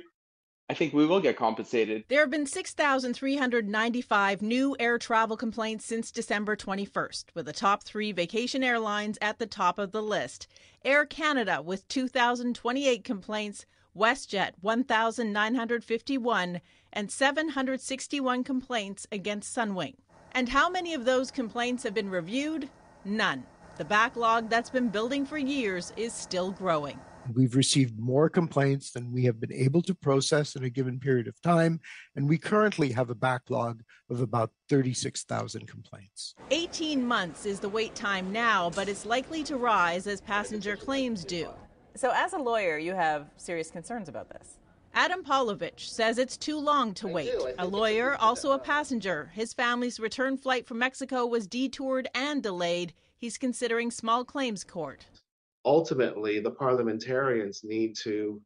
I 0.71 0.73
think 0.73 0.93
we 0.93 1.05
will 1.05 1.19
get 1.19 1.35
compensated. 1.35 2.05
There 2.07 2.21
have 2.21 2.29
been 2.29 2.45
6,395 2.45 4.41
new 4.41 4.73
air 4.79 4.97
travel 4.97 5.35
complaints 5.35 5.83
since 5.83 6.11
December 6.11 6.55
21st, 6.55 7.25
with 7.33 7.45
the 7.45 7.51
top 7.51 7.83
three 7.83 8.13
vacation 8.13 8.63
airlines 8.63 9.17
at 9.21 9.37
the 9.37 9.45
top 9.45 9.77
of 9.77 9.91
the 9.91 10.01
list. 10.01 10.47
Air 10.85 11.05
Canada 11.05 11.61
with 11.61 11.85
2,028 11.89 13.03
complaints, 13.03 13.65
WestJet 13.97 14.51
1,951, 14.61 16.61
and 16.93 17.11
761 17.11 18.43
complaints 18.45 19.05
against 19.11 19.53
Sunwing. 19.53 19.95
And 20.31 20.47
how 20.47 20.69
many 20.69 20.93
of 20.93 21.03
those 21.03 21.31
complaints 21.31 21.83
have 21.83 21.93
been 21.93 22.09
reviewed? 22.09 22.69
None. 23.03 23.43
The 23.75 23.83
backlog 23.83 24.49
that's 24.49 24.69
been 24.69 24.87
building 24.87 25.25
for 25.25 25.37
years 25.37 25.91
is 25.97 26.13
still 26.13 26.51
growing. 26.51 26.97
We've 27.33 27.55
received 27.55 27.99
more 27.99 28.29
complaints 28.29 28.91
than 28.91 29.11
we 29.11 29.25
have 29.25 29.39
been 29.39 29.53
able 29.53 29.81
to 29.83 29.93
process 29.93 30.55
in 30.55 30.63
a 30.63 30.69
given 30.69 30.99
period 30.99 31.27
of 31.27 31.39
time, 31.41 31.79
and 32.15 32.27
we 32.27 32.37
currently 32.37 32.91
have 32.91 33.09
a 33.09 33.15
backlog 33.15 33.83
of 34.09 34.21
about 34.21 34.51
36,000 34.69 35.67
complaints. 35.67 36.35
18 36.49 37.05
months 37.05 37.45
is 37.45 37.59
the 37.59 37.69
wait 37.69 37.95
time 37.95 38.31
now, 38.31 38.69
but 38.71 38.89
it's 38.89 39.05
likely 39.05 39.43
to 39.43 39.57
rise 39.57 40.07
as 40.07 40.19
passenger 40.21 40.75
claims 40.75 41.23
do. 41.23 41.49
So, 41.95 42.11
as 42.13 42.33
a 42.33 42.37
lawyer, 42.37 42.77
you 42.77 42.93
have 42.93 43.27
serious 43.37 43.69
concerns 43.69 44.09
about 44.09 44.29
this. 44.29 44.57
Adam 44.93 45.23
Polovich 45.23 45.87
says 45.89 46.17
it's 46.17 46.37
too 46.37 46.59
long 46.59 46.93
to 46.95 47.07
wait. 47.07 47.31
A 47.59 47.65
lawyer, 47.65 48.17
also 48.17 48.51
a 48.51 48.59
passenger. 48.59 49.31
His 49.33 49.53
family's 49.53 49.99
return 49.99 50.37
flight 50.37 50.67
from 50.67 50.79
Mexico 50.79 51.25
was 51.25 51.47
detoured 51.47 52.09
and 52.13 52.43
delayed. 52.43 52.93
He's 53.17 53.37
considering 53.37 53.91
small 53.91 54.25
claims 54.25 54.63
court 54.63 55.05
ultimately 55.65 56.39
the 56.39 56.51
parliamentarians 56.51 57.61
need 57.63 57.95
to, 57.97 58.41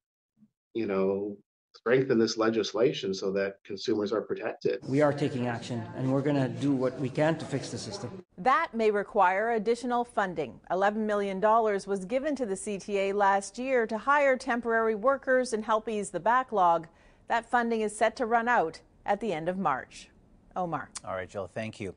you 0.74 0.86
know, 0.86 1.38
strengthen 1.76 2.18
this 2.18 2.38
legislation 2.38 3.14
so 3.14 3.32
that 3.32 3.56
consumers 3.66 4.14
are 4.14 4.22
protected. 4.22 4.80
We 4.88 5.02
are 5.02 5.12
taking 5.12 5.48
action 5.48 5.84
and 5.98 6.12
we're 6.12 6.22
going 6.22 6.42
to 6.42 6.48
do 6.48 6.72
what 6.72 6.98
we 7.00 7.10
can 7.10 7.38
to 7.38 7.46
fix 7.46 7.70
the 7.70 7.78
system. 7.78 8.24
That 8.38 8.74
may 8.74 8.92
require 8.92 9.52
additional 9.52 10.06
funding. 10.06 10.60
$11 10.72 10.96
million 10.96 11.42
was 11.42 12.06
given 12.06 12.36
to 12.38 12.46
the 12.46 12.56
CTA 12.56 13.14
last 13.14 13.58
year 13.58 13.86
to 13.88 13.98
hire 13.98 14.38
temporary 14.38 14.96
workers 14.96 15.54
and 15.54 15.66
help 15.66 15.90
ease 15.90 16.12
the 16.12 16.20
backlog. 16.20 16.88
That 17.28 17.50
funding 17.50 17.82
is 17.82 17.96
set 17.96 18.16
to 18.18 18.26
run 18.26 18.48
out 18.48 18.80
at 19.06 19.20
the 19.20 19.34
end 19.34 19.50
of 19.50 19.58
March. 19.58 20.10
Omar. 20.56 20.90
All 21.06 21.14
right, 21.14 21.30
Jill, 21.30 21.48
thank 21.48 21.80
you. 21.80 21.94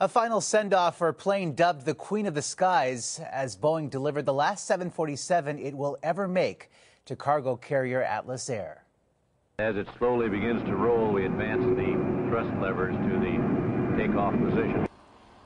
A 0.00 0.08
final 0.08 0.40
send 0.40 0.74
off 0.74 0.98
for 0.98 1.08
a 1.08 1.14
plane 1.14 1.54
dubbed 1.54 1.84
the 1.84 1.94
Queen 1.94 2.26
of 2.26 2.34
the 2.34 2.42
Skies 2.42 3.20
as 3.30 3.56
Boeing 3.56 3.88
delivered 3.88 4.26
the 4.26 4.34
last 4.34 4.66
747 4.66 5.58
it 5.58 5.74
will 5.76 5.96
ever 6.02 6.26
make 6.26 6.70
to 7.06 7.16
cargo 7.16 7.56
carrier 7.56 8.02
Atlas 8.02 8.50
Air. 8.50 8.84
As 9.58 9.76
it 9.76 9.86
slowly 9.98 10.28
begins 10.28 10.64
to 10.64 10.74
roll, 10.74 11.12
we 11.12 11.26
advance 11.26 11.62
the 11.76 12.28
thrust 12.28 12.50
levers 12.60 12.96
to 12.96 13.18
the 13.20 13.96
takeoff 13.96 14.34
position. 14.34 14.88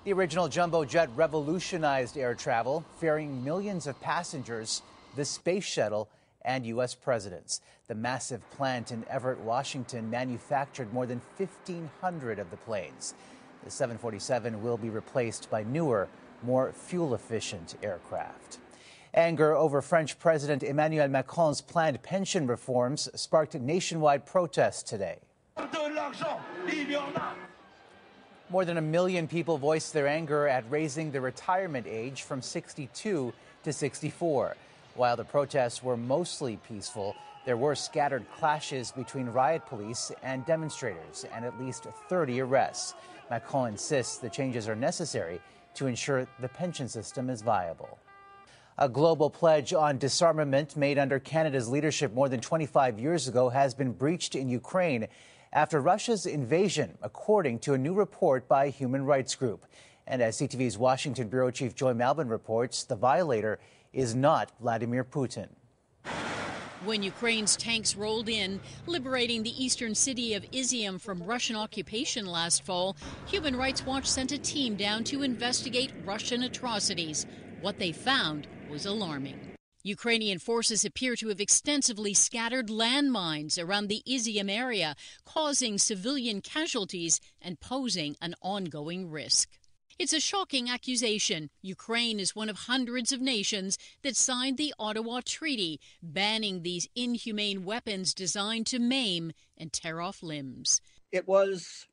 The 0.04 0.12
original 0.12 0.48
jumbo 0.48 0.84
jet 0.84 1.10
revolutionized 1.16 2.16
air 2.16 2.34
travel, 2.34 2.84
ferrying 3.00 3.42
millions 3.42 3.86
of 3.86 4.00
passengers, 4.00 4.82
the 5.16 5.24
space 5.24 5.64
shuttle, 5.64 6.08
and 6.46 6.64
U.S. 6.66 6.94
presidents. 6.94 7.60
The 7.88 7.94
massive 7.94 8.48
plant 8.52 8.92
in 8.92 9.04
Everett, 9.10 9.40
Washington 9.40 10.08
manufactured 10.08 10.92
more 10.92 11.04
than 11.04 11.20
1,500 11.36 12.38
of 12.38 12.50
the 12.50 12.56
planes. 12.56 13.14
The 13.64 13.70
747 13.70 14.62
will 14.62 14.76
be 14.76 14.88
replaced 14.88 15.50
by 15.50 15.64
newer, 15.64 16.08
more 16.42 16.72
fuel 16.72 17.14
efficient 17.14 17.74
aircraft. 17.82 18.58
Anger 19.12 19.54
over 19.54 19.82
French 19.82 20.18
President 20.18 20.62
Emmanuel 20.62 21.08
Macron's 21.08 21.60
planned 21.60 22.02
pension 22.02 22.46
reforms 22.46 23.08
sparked 23.14 23.54
nationwide 23.54 24.26
protests 24.26 24.82
today. 24.82 25.18
More 28.50 28.64
than 28.64 28.76
a 28.76 28.82
million 28.82 29.26
people 29.26 29.58
voiced 29.58 29.92
their 29.92 30.06
anger 30.06 30.46
at 30.46 30.64
raising 30.70 31.10
the 31.10 31.20
retirement 31.20 31.86
age 31.88 32.22
from 32.22 32.40
62 32.40 33.32
to 33.64 33.72
64. 33.72 34.56
While 34.96 35.16
the 35.16 35.24
protests 35.24 35.82
were 35.82 35.96
mostly 35.98 36.56
peaceful, 36.56 37.14
there 37.44 37.58
were 37.58 37.74
scattered 37.74 38.24
clashes 38.38 38.92
between 38.92 39.26
riot 39.26 39.66
police 39.66 40.10
and 40.22 40.44
demonstrators 40.46 41.26
and 41.34 41.44
at 41.44 41.60
least 41.60 41.86
30 42.08 42.40
arrests. 42.40 42.94
Macron 43.28 43.72
insists 43.72 44.16
the 44.16 44.30
changes 44.30 44.68
are 44.68 44.74
necessary 44.74 45.40
to 45.74 45.86
ensure 45.86 46.26
the 46.40 46.48
pension 46.48 46.88
system 46.88 47.28
is 47.28 47.42
viable. 47.42 47.98
A 48.78 48.88
global 48.88 49.28
pledge 49.28 49.74
on 49.74 49.98
disarmament 49.98 50.76
made 50.78 50.98
under 50.98 51.18
Canada's 51.18 51.68
leadership 51.68 52.14
more 52.14 52.30
than 52.30 52.40
25 52.40 52.98
years 52.98 53.28
ago 53.28 53.50
has 53.50 53.74
been 53.74 53.92
breached 53.92 54.34
in 54.34 54.48
Ukraine 54.48 55.08
after 55.52 55.80
Russia's 55.80 56.24
invasion, 56.24 56.96
according 57.02 57.58
to 57.60 57.74
a 57.74 57.78
new 57.78 57.92
report 57.92 58.48
by 58.48 58.66
a 58.66 58.70
human 58.70 59.04
rights 59.04 59.34
group. 59.34 59.66
And 60.06 60.22
as 60.22 60.38
CTV's 60.38 60.78
Washington 60.78 61.28
Bureau 61.28 61.50
Chief 61.50 61.74
Joy 61.74 61.92
Malbon 61.92 62.30
reports, 62.30 62.84
the 62.84 62.96
violator 62.96 63.58
is 63.96 64.14
not 64.14 64.52
Vladimir 64.60 65.02
Putin. 65.02 65.48
When 66.84 67.02
Ukraine's 67.02 67.56
tanks 67.56 67.96
rolled 67.96 68.28
in, 68.28 68.60
liberating 68.86 69.42
the 69.42 69.64
eastern 69.64 69.94
city 69.94 70.34
of 70.34 70.48
Izium 70.50 71.00
from 71.00 71.22
Russian 71.22 71.56
occupation 71.56 72.26
last 72.26 72.62
fall, 72.62 72.94
Human 73.26 73.56
Rights 73.56 73.84
Watch 73.86 74.06
sent 74.06 74.30
a 74.30 74.38
team 74.38 74.76
down 74.76 75.02
to 75.04 75.22
investigate 75.22 75.92
Russian 76.04 76.42
atrocities. 76.42 77.26
What 77.62 77.78
they 77.78 77.90
found 77.90 78.46
was 78.70 78.84
alarming. 78.84 79.40
Ukrainian 79.82 80.38
forces 80.40 80.84
appear 80.84 81.16
to 81.16 81.28
have 81.28 81.40
extensively 81.40 82.12
scattered 82.12 82.68
landmines 82.68 83.58
around 83.58 83.86
the 83.86 84.02
Izium 84.06 84.50
area, 84.50 84.94
causing 85.24 85.78
civilian 85.78 86.42
casualties 86.42 87.20
and 87.40 87.58
posing 87.60 88.16
an 88.20 88.34
ongoing 88.42 89.10
risk. 89.10 89.48
It's 89.98 90.12
a 90.12 90.20
shocking 90.20 90.68
accusation. 90.68 91.48
Ukraine 91.62 92.20
is 92.20 92.36
one 92.36 92.50
of 92.50 92.56
hundreds 92.56 93.12
of 93.12 93.22
nations 93.22 93.78
that 94.02 94.14
signed 94.14 94.58
the 94.58 94.74
Ottawa 94.78 95.22
Treaty, 95.24 95.80
banning 96.02 96.62
these 96.62 96.86
inhumane 96.94 97.64
weapons 97.64 98.12
designed 98.12 98.66
to 98.66 98.78
maim 98.78 99.32
and 99.56 99.72
tear 99.72 100.02
off 100.02 100.22
limbs. 100.22 100.82
It 101.12 101.26
was 101.26 101.86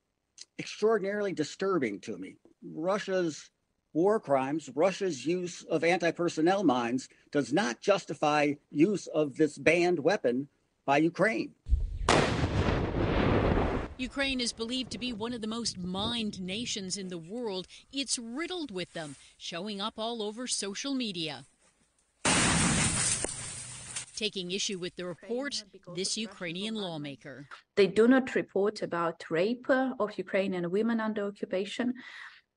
extraordinarily 0.59 1.31
disturbing 1.31 2.01
to 2.01 2.17
me. 2.17 2.35
Russia's 2.73 3.49
war 3.93 4.19
crimes, 4.19 4.69
Russia's 4.75 5.25
use 5.25 5.63
of 5.63 5.85
anti 5.85 6.11
personnel 6.11 6.65
mines, 6.65 7.07
does 7.31 7.53
not 7.53 7.79
justify 7.79 8.55
use 8.69 9.07
of 9.07 9.37
this 9.37 9.57
banned 9.57 9.99
weapon 9.99 10.49
by 10.85 10.97
Ukraine. 10.97 11.53
Ukraine 13.97 14.41
is 14.41 14.53
believed 14.53 14.91
to 14.91 14.97
be 14.97 15.13
one 15.13 15.33
of 15.33 15.41
the 15.41 15.47
most 15.47 15.77
mined 15.77 16.41
nations 16.41 16.97
in 16.97 17.09
the 17.09 17.17
world. 17.17 17.67
It's 17.91 18.17
riddled 18.17 18.71
with 18.71 18.93
them, 18.93 19.15
showing 19.37 19.79
up 19.79 19.93
all 19.97 20.23
over 20.23 20.47
social 20.47 20.95
media. 20.95 21.45
Taking 24.15 24.51
issue 24.51 24.79
with 24.79 24.95
the 24.95 25.05
report, 25.05 25.63
this 25.95 26.17
Ukrainian 26.17 26.75
lawmaker. 26.75 27.47
They 27.75 27.87
do 27.87 28.07
not 28.07 28.35
report 28.35 28.81
about 28.81 29.23
rape 29.29 29.69
of 29.69 30.17
Ukrainian 30.17 30.69
women 30.71 30.99
under 30.99 31.25
occupation. 31.25 31.93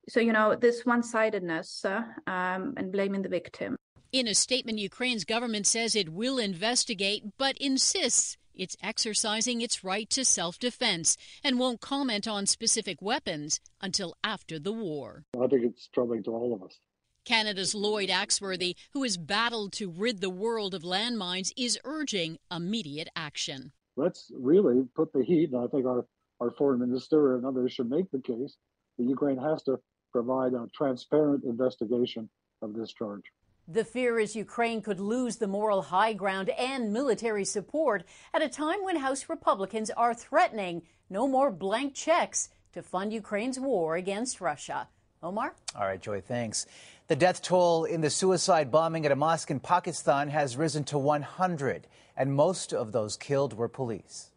So, 0.09 0.19
you 0.19 0.31
know, 0.31 0.55
this 0.55 0.85
one 0.85 1.03
sidedness 1.03 1.83
uh, 1.85 2.01
um, 2.25 2.73
and 2.77 2.91
blaming 2.91 3.21
the 3.21 3.29
victim. 3.29 3.75
In 4.11 4.27
a 4.27 4.33
statement, 4.33 4.79
Ukraine's 4.79 5.25
government 5.25 5.67
says 5.67 5.95
it 5.95 6.09
will 6.09 6.37
investigate, 6.37 7.23
but 7.37 7.57
insists 7.57 8.37
it's 8.57 8.75
exercising 8.81 9.61
its 9.61 9.83
right 9.83 10.09
to 10.09 10.25
self 10.25 10.59
defense 10.59 11.17
and 11.43 11.59
won't 11.59 11.81
comment 11.81 12.27
on 12.27 12.45
specific 12.45 13.01
weapons 13.01 13.59
until 13.81 14.15
after 14.23 14.59
the 14.59 14.73
war. 14.73 15.23
I 15.35 15.47
think 15.47 15.63
it's 15.63 15.87
troubling 15.93 16.23
to 16.23 16.31
all 16.31 16.53
of 16.53 16.63
us. 16.63 16.79
Canada's 17.25 17.75
Lloyd 17.75 18.09
Axworthy, 18.09 18.75
who 18.93 19.03
has 19.03 19.17
battled 19.17 19.73
to 19.73 19.89
rid 19.89 20.21
the 20.21 20.29
world 20.29 20.73
of 20.73 20.83
landmines, 20.83 21.51
is 21.57 21.77
urging 21.83 22.37
immediate 22.49 23.09
action. 23.17 23.73
Let's 23.97 24.31
really 24.33 24.85
put 24.95 25.11
the 25.11 25.23
heat, 25.23 25.51
and 25.51 25.61
I 25.61 25.67
think 25.67 25.85
our, 25.85 26.05
our 26.39 26.51
foreign 26.51 26.79
minister 26.79 27.35
and 27.35 27.45
others 27.45 27.73
should 27.73 27.89
make 27.89 28.09
the 28.11 28.21
case 28.21 28.55
that 28.97 29.03
Ukraine 29.03 29.37
has 29.37 29.61
to 29.63 29.77
provide 30.13 30.53
a 30.53 30.67
transparent 30.73 31.43
investigation 31.43 32.29
of 32.61 32.73
this 32.73 32.93
charge. 32.93 33.23
The 33.69 33.83
fear 33.83 34.17
is 34.17 34.33
Ukraine 34.33 34.81
could 34.81 35.01
lose 35.01 35.35
the 35.35 35.47
moral 35.47 35.81
high 35.81 36.13
ground 36.13 36.47
and 36.51 36.93
military 36.93 37.43
support 37.43 38.05
at 38.33 38.41
a 38.41 38.47
time 38.47 38.81
when 38.81 38.95
House 38.95 39.27
Republicans 39.27 39.89
are 39.89 40.13
threatening 40.13 40.83
no 41.09 41.27
more 41.27 41.51
blank 41.51 41.93
checks 41.93 42.47
to 42.71 42.81
fund 42.81 43.11
Ukraine's 43.11 43.59
war 43.59 43.97
against 43.97 44.39
Russia. 44.39 44.87
Omar? 45.21 45.53
All 45.75 45.85
right, 45.85 46.01
Joy, 46.01 46.21
thanks. 46.21 46.65
The 47.09 47.17
death 47.17 47.41
toll 47.41 47.83
in 47.83 47.99
the 47.99 48.09
suicide 48.09 48.71
bombing 48.71 49.05
at 49.05 49.11
a 49.11 49.17
mosque 49.17 49.51
in 49.51 49.59
Pakistan 49.59 50.29
has 50.29 50.55
risen 50.55 50.85
to 50.85 50.97
100, 50.97 51.87
and 52.15 52.33
most 52.33 52.73
of 52.73 52.93
those 52.93 53.17
killed 53.17 53.53
were 53.53 53.67
police. 53.67 54.31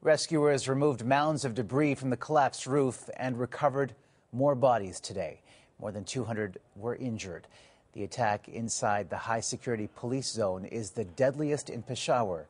Rescuers 0.00 0.68
removed 0.68 1.04
mounds 1.04 1.44
of 1.44 1.56
debris 1.56 1.96
from 1.96 2.10
the 2.10 2.16
collapsed 2.16 2.68
roof 2.68 3.10
and 3.16 3.36
recovered 3.36 3.96
more 4.30 4.54
bodies 4.54 5.00
today. 5.00 5.40
More 5.82 5.90
than 5.90 6.04
200 6.04 6.58
were 6.76 6.94
injured. 6.94 7.48
The 7.92 8.04
attack 8.04 8.48
inside 8.48 9.10
the 9.10 9.16
high 9.16 9.40
security 9.40 9.88
police 9.96 10.30
zone 10.30 10.64
is 10.64 10.92
the 10.92 11.04
deadliest 11.04 11.68
in 11.68 11.82
Peshawar 11.82 12.46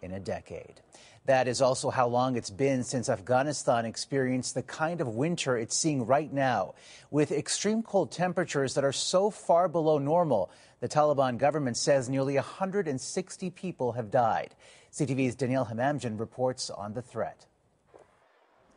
in 0.00 0.12
a 0.12 0.18
decade. 0.18 0.80
That 1.26 1.46
is 1.46 1.60
also 1.60 1.90
how 1.90 2.08
long 2.08 2.36
it's 2.36 2.48
been 2.48 2.82
since 2.82 3.10
Afghanistan 3.10 3.84
experienced 3.84 4.54
the 4.54 4.62
kind 4.62 5.02
of 5.02 5.08
winter 5.08 5.58
it's 5.58 5.76
seeing 5.76 6.06
right 6.06 6.32
now. 6.32 6.74
With 7.10 7.32
extreme 7.32 7.82
cold 7.82 8.10
temperatures 8.10 8.72
that 8.74 8.84
are 8.84 8.92
so 8.92 9.28
far 9.28 9.68
below 9.68 9.98
normal, 9.98 10.50
the 10.80 10.88
Taliban 10.88 11.36
government 11.36 11.76
says 11.76 12.08
nearly 12.08 12.36
160 12.36 13.50
people 13.50 13.92
have 13.92 14.10
died. 14.10 14.54
CTV's 14.90 15.34
Danielle 15.34 15.66
Hamamdjan 15.66 16.18
reports 16.18 16.70
on 16.70 16.94
the 16.94 17.02
threat. 17.02 17.44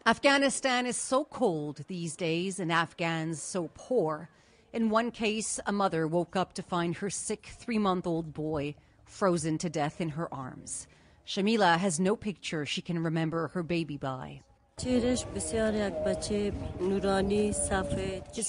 Afghanistan 0.05 0.86
is 0.86 0.98
so 0.98 1.24
cold 1.24 1.86
these 1.88 2.17
days 2.17 2.60
and 2.60 2.69
Afghans 2.74 3.41
so 3.41 3.69
poor. 3.74 4.27
In 4.74 4.89
one 4.89 5.12
case, 5.12 5.62
a 5.65 5.72
mother 5.72 6.05
woke 6.07 6.36
up 6.36 6.51
to 6.55 6.62
find 6.62 6.98
her 6.98 7.10
sick 7.10 7.51
three 7.57 7.77
month 7.77 8.05
old 8.05 8.33
boy 8.33 8.75
frozen 9.05 9.57
to 9.60 9.69
death 9.69 10.01
in 10.01 10.10
her 10.10 10.33
arms. 10.33 10.88
Shamila 11.25 11.77
has 11.77 12.01
no 12.01 12.17
picture 12.17 12.65
she 12.65 12.81
can 12.81 13.01
remember 13.01 13.48
her 13.50 13.63
baby 13.63 13.95
by. 13.95 14.41
His 14.77 15.24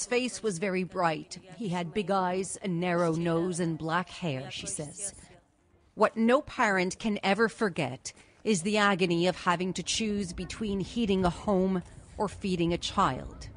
face 0.05 0.43
was 0.43 0.57
very 0.57 0.83
bright. 0.83 1.37
He 1.55 1.69
had 1.69 1.93
big 1.93 2.11
eyes, 2.11 2.57
a 2.63 2.67
narrow 2.67 3.13
nose, 3.13 3.61
and 3.61 3.77
black 3.77 4.09
hair, 4.09 4.51
she 4.51 4.67
says. 4.67 5.13
What 5.93 6.17
no 6.17 6.41
parent 6.41 6.99
can 6.99 7.17
ever 7.23 7.47
forget 7.47 8.11
is 8.45 8.61
the 8.61 8.77
agony 8.77 9.27
of 9.27 9.35
having 9.35 9.73
to 9.73 9.83
choose 9.83 10.31
between 10.31 10.79
heating 10.79 11.25
a 11.25 11.29
home 11.29 11.81
or 12.17 12.29
feeding 12.29 12.71
a 12.71 12.77
child. 12.77 13.49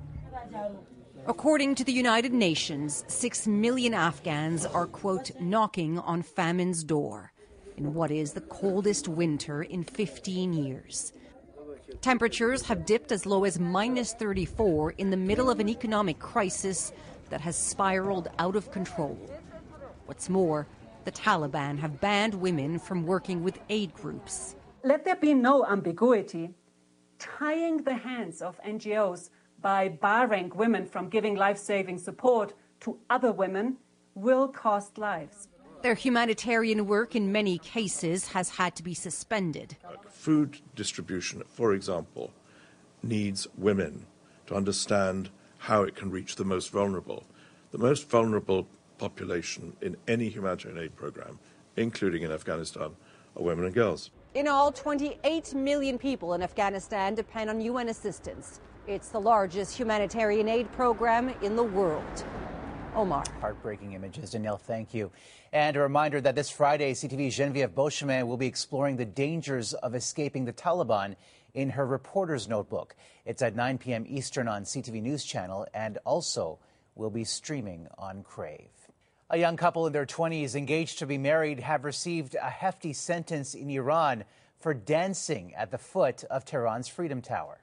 According 1.26 1.74
to 1.74 1.84
the 1.84 1.92
United 1.92 2.32
Nations, 2.32 3.04
six 3.06 3.46
million 3.46 3.92
Afghans 3.92 4.64
are, 4.64 4.86
quote, 4.86 5.30
knocking 5.38 5.98
on 5.98 6.22
famine's 6.22 6.82
door 6.82 7.32
in 7.76 7.92
what 7.92 8.10
is 8.10 8.32
the 8.32 8.40
coldest 8.40 9.06
winter 9.08 9.62
in 9.62 9.84
15 9.84 10.54
years. 10.54 11.12
Temperatures 12.00 12.62
have 12.62 12.86
dipped 12.86 13.12
as 13.12 13.26
low 13.26 13.44
as 13.44 13.58
minus 13.58 14.14
34 14.14 14.92
in 14.92 15.10
the 15.10 15.16
middle 15.18 15.50
of 15.50 15.60
an 15.60 15.68
economic 15.68 16.18
crisis 16.18 16.92
that 17.28 17.42
has 17.42 17.56
spiraled 17.56 18.28
out 18.38 18.56
of 18.56 18.72
control. 18.72 19.18
What's 20.06 20.30
more, 20.30 20.66
the 21.04 21.12
Taliban 21.12 21.78
have 21.78 22.00
banned 22.00 22.34
women 22.34 22.78
from 22.78 23.06
working 23.06 23.44
with 23.44 23.58
aid 23.68 23.92
groups. 23.92 24.56
Let 24.88 25.04
there 25.04 25.16
be 25.16 25.34
no 25.34 25.66
ambiguity. 25.66 26.54
Tying 27.18 27.82
the 27.82 27.92
hands 27.92 28.40
of 28.40 28.58
NGOs 28.62 29.28
by 29.60 29.88
barring 29.88 30.50
women 30.54 30.86
from 30.86 31.10
giving 31.10 31.34
life 31.34 31.58
saving 31.58 31.98
support 31.98 32.54
to 32.80 32.98
other 33.10 33.30
women 33.30 33.76
will 34.14 34.48
cost 34.48 34.96
lives. 34.96 35.48
Their 35.82 35.94
humanitarian 35.94 36.86
work 36.86 37.14
in 37.14 37.30
many 37.30 37.58
cases 37.58 38.28
has 38.28 38.48
had 38.48 38.74
to 38.76 38.82
be 38.82 38.94
suspended. 38.94 39.76
Uh, 39.84 39.90
food 40.08 40.58
distribution, 40.74 41.42
for 41.46 41.74
example, 41.74 42.32
needs 43.02 43.46
women 43.58 44.06
to 44.46 44.54
understand 44.54 45.28
how 45.58 45.82
it 45.82 45.96
can 45.96 46.10
reach 46.10 46.36
the 46.36 46.46
most 46.46 46.70
vulnerable. 46.70 47.24
The 47.72 47.78
most 47.78 48.08
vulnerable 48.08 48.66
population 48.96 49.76
in 49.82 49.98
any 50.08 50.30
humanitarian 50.30 50.82
aid 50.82 50.96
program, 50.96 51.40
including 51.76 52.22
in 52.22 52.32
Afghanistan, 52.32 52.96
are 53.36 53.42
women 53.42 53.66
and 53.66 53.74
girls. 53.74 54.10
In 54.34 54.46
all, 54.46 54.70
28 54.70 55.54
million 55.54 55.96
people 55.96 56.34
in 56.34 56.42
Afghanistan 56.42 57.14
depend 57.14 57.48
on 57.48 57.62
UN 57.62 57.88
assistance. 57.88 58.60
It's 58.86 59.08
the 59.08 59.20
largest 59.20 59.74
humanitarian 59.74 60.48
aid 60.48 60.70
program 60.72 61.30
in 61.40 61.56
the 61.56 61.62
world. 61.62 62.24
Omar. 62.94 63.24
Heartbreaking 63.40 63.94
images. 63.94 64.30
Danielle, 64.30 64.58
thank 64.58 64.92
you. 64.92 65.10
And 65.52 65.76
a 65.76 65.80
reminder 65.80 66.20
that 66.20 66.34
this 66.34 66.50
Friday, 66.50 66.92
CTV's 66.92 67.36
Genevieve 67.36 67.74
Beauchemin 67.74 68.26
will 68.26 68.36
be 68.36 68.46
exploring 68.46 68.96
the 68.96 69.06
dangers 69.06 69.72
of 69.72 69.94
escaping 69.94 70.44
the 70.44 70.52
Taliban 70.52 71.16
in 71.54 71.70
her 71.70 71.86
reporter's 71.86 72.48
notebook. 72.48 72.96
It's 73.24 73.40
at 73.40 73.56
9 73.56 73.78
p.m. 73.78 74.04
Eastern 74.06 74.46
on 74.46 74.64
CTV 74.64 75.00
News 75.00 75.24
Channel 75.24 75.66
and 75.72 75.96
also 76.04 76.58
will 76.94 77.10
be 77.10 77.24
streaming 77.24 77.88
on 77.96 78.22
Crave. 78.24 78.77
A 79.30 79.36
young 79.36 79.58
couple 79.58 79.86
in 79.86 79.92
their 79.92 80.06
20s 80.06 80.54
engaged 80.54 81.00
to 81.00 81.06
be 81.06 81.18
married 81.18 81.60
have 81.60 81.84
received 81.84 82.34
a 82.34 82.48
hefty 82.48 82.94
sentence 82.94 83.52
in 83.52 83.68
Iran 83.68 84.24
for 84.58 84.72
dancing 84.72 85.54
at 85.54 85.70
the 85.70 85.76
foot 85.76 86.24
of 86.30 86.46
Tehran's 86.46 86.88
Freedom 86.88 87.20
Tower. 87.20 87.58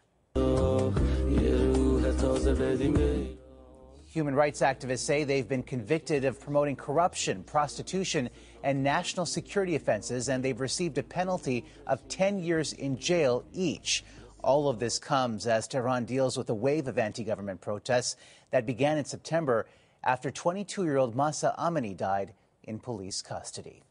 Human 4.06 4.36
rights 4.36 4.62
activists 4.62 5.00
say 5.00 5.24
they've 5.24 5.50
been 5.50 5.64
convicted 5.64 6.24
of 6.24 6.40
promoting 6.40 6.76
corruption, 6.76 7.44
prostitution, 7.44 8.30
and 8.64 8.84
national 8.84 9.26
security 9.26 9.76
offenses, 9.76 10.30
and 10.30 10.46
they've 10.46 10.60
received 10.60 11.00
a 11.00 11.04
penalty 11.04 11.66
of 11.88 12.08
10 12.10 12.38
years 12.38 12.74
in 12.74 12.96
jail 13.00 13.44
each. 13.52 14.06
All 14.44 14.70
of 14.70 14.78
this 14.78 15.00
comes 15.00 15.48
as 15.48 15.68
Tehran 15.68 16.06
deals 16.06 16.38
with 16.38 16.48
a 16.52 16.54
wave 16.54 16.88
of 16.88 17.00
anti 17.00 17.24
government 17.24 17.60
protests 17.60 18.18
that 18.52 18.68
began 18.68 19.00
in 19.00 19.06
September 19.06 19.66
after 20.06 20.30
22 20.32 20.84
year 20.84 20.98
old 20.98 21.16
Mahsa 21.16 21.56
Amini 21.58 21.96
died 21.96 22.34
in 22.64 22.80
police 22.80 23.22
custody. 23.22 23.84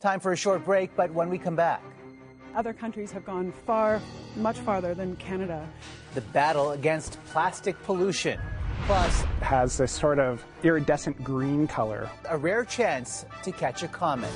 Time 0.00 0.20
for 0.20 0.32
a 0.32 0.36
short 0.36 0.64
break, 0.64 0.94
but 0.94 1.12
when 1.12 1.30
we 1.30 1.38
come 1.38 1.56
back, 1.56 1.82
other 2.54 2.72
countries 2.72 3.10
have 3.12 3.24
gone 3.24 3.52
far, 3.66 4.00
much 4.36 4.58
farther 4.58 4.94
than 4.94 5.16
Canada. 5.16 5.66
The 6.14 6.20
battle 6.20 6.72
against 6.72 7.22
plastic 7.26 7.80
pollution. 7.82 8.40
Plus, 8.86 9.22
has 9.40 9.76
this 9.78 9.92
sort 9.92 10.18
of 10.18 10.44
iridescent 10.62 11.22
green 11.24 11.66
color. 11.66 12.08
A 12.28 12.36
rare 12.36 12.64
chance 12.64 13.24
to 13.42 13.52
catch 13.52 13.82
a 13.82 13.88
comet. 13.88 14.30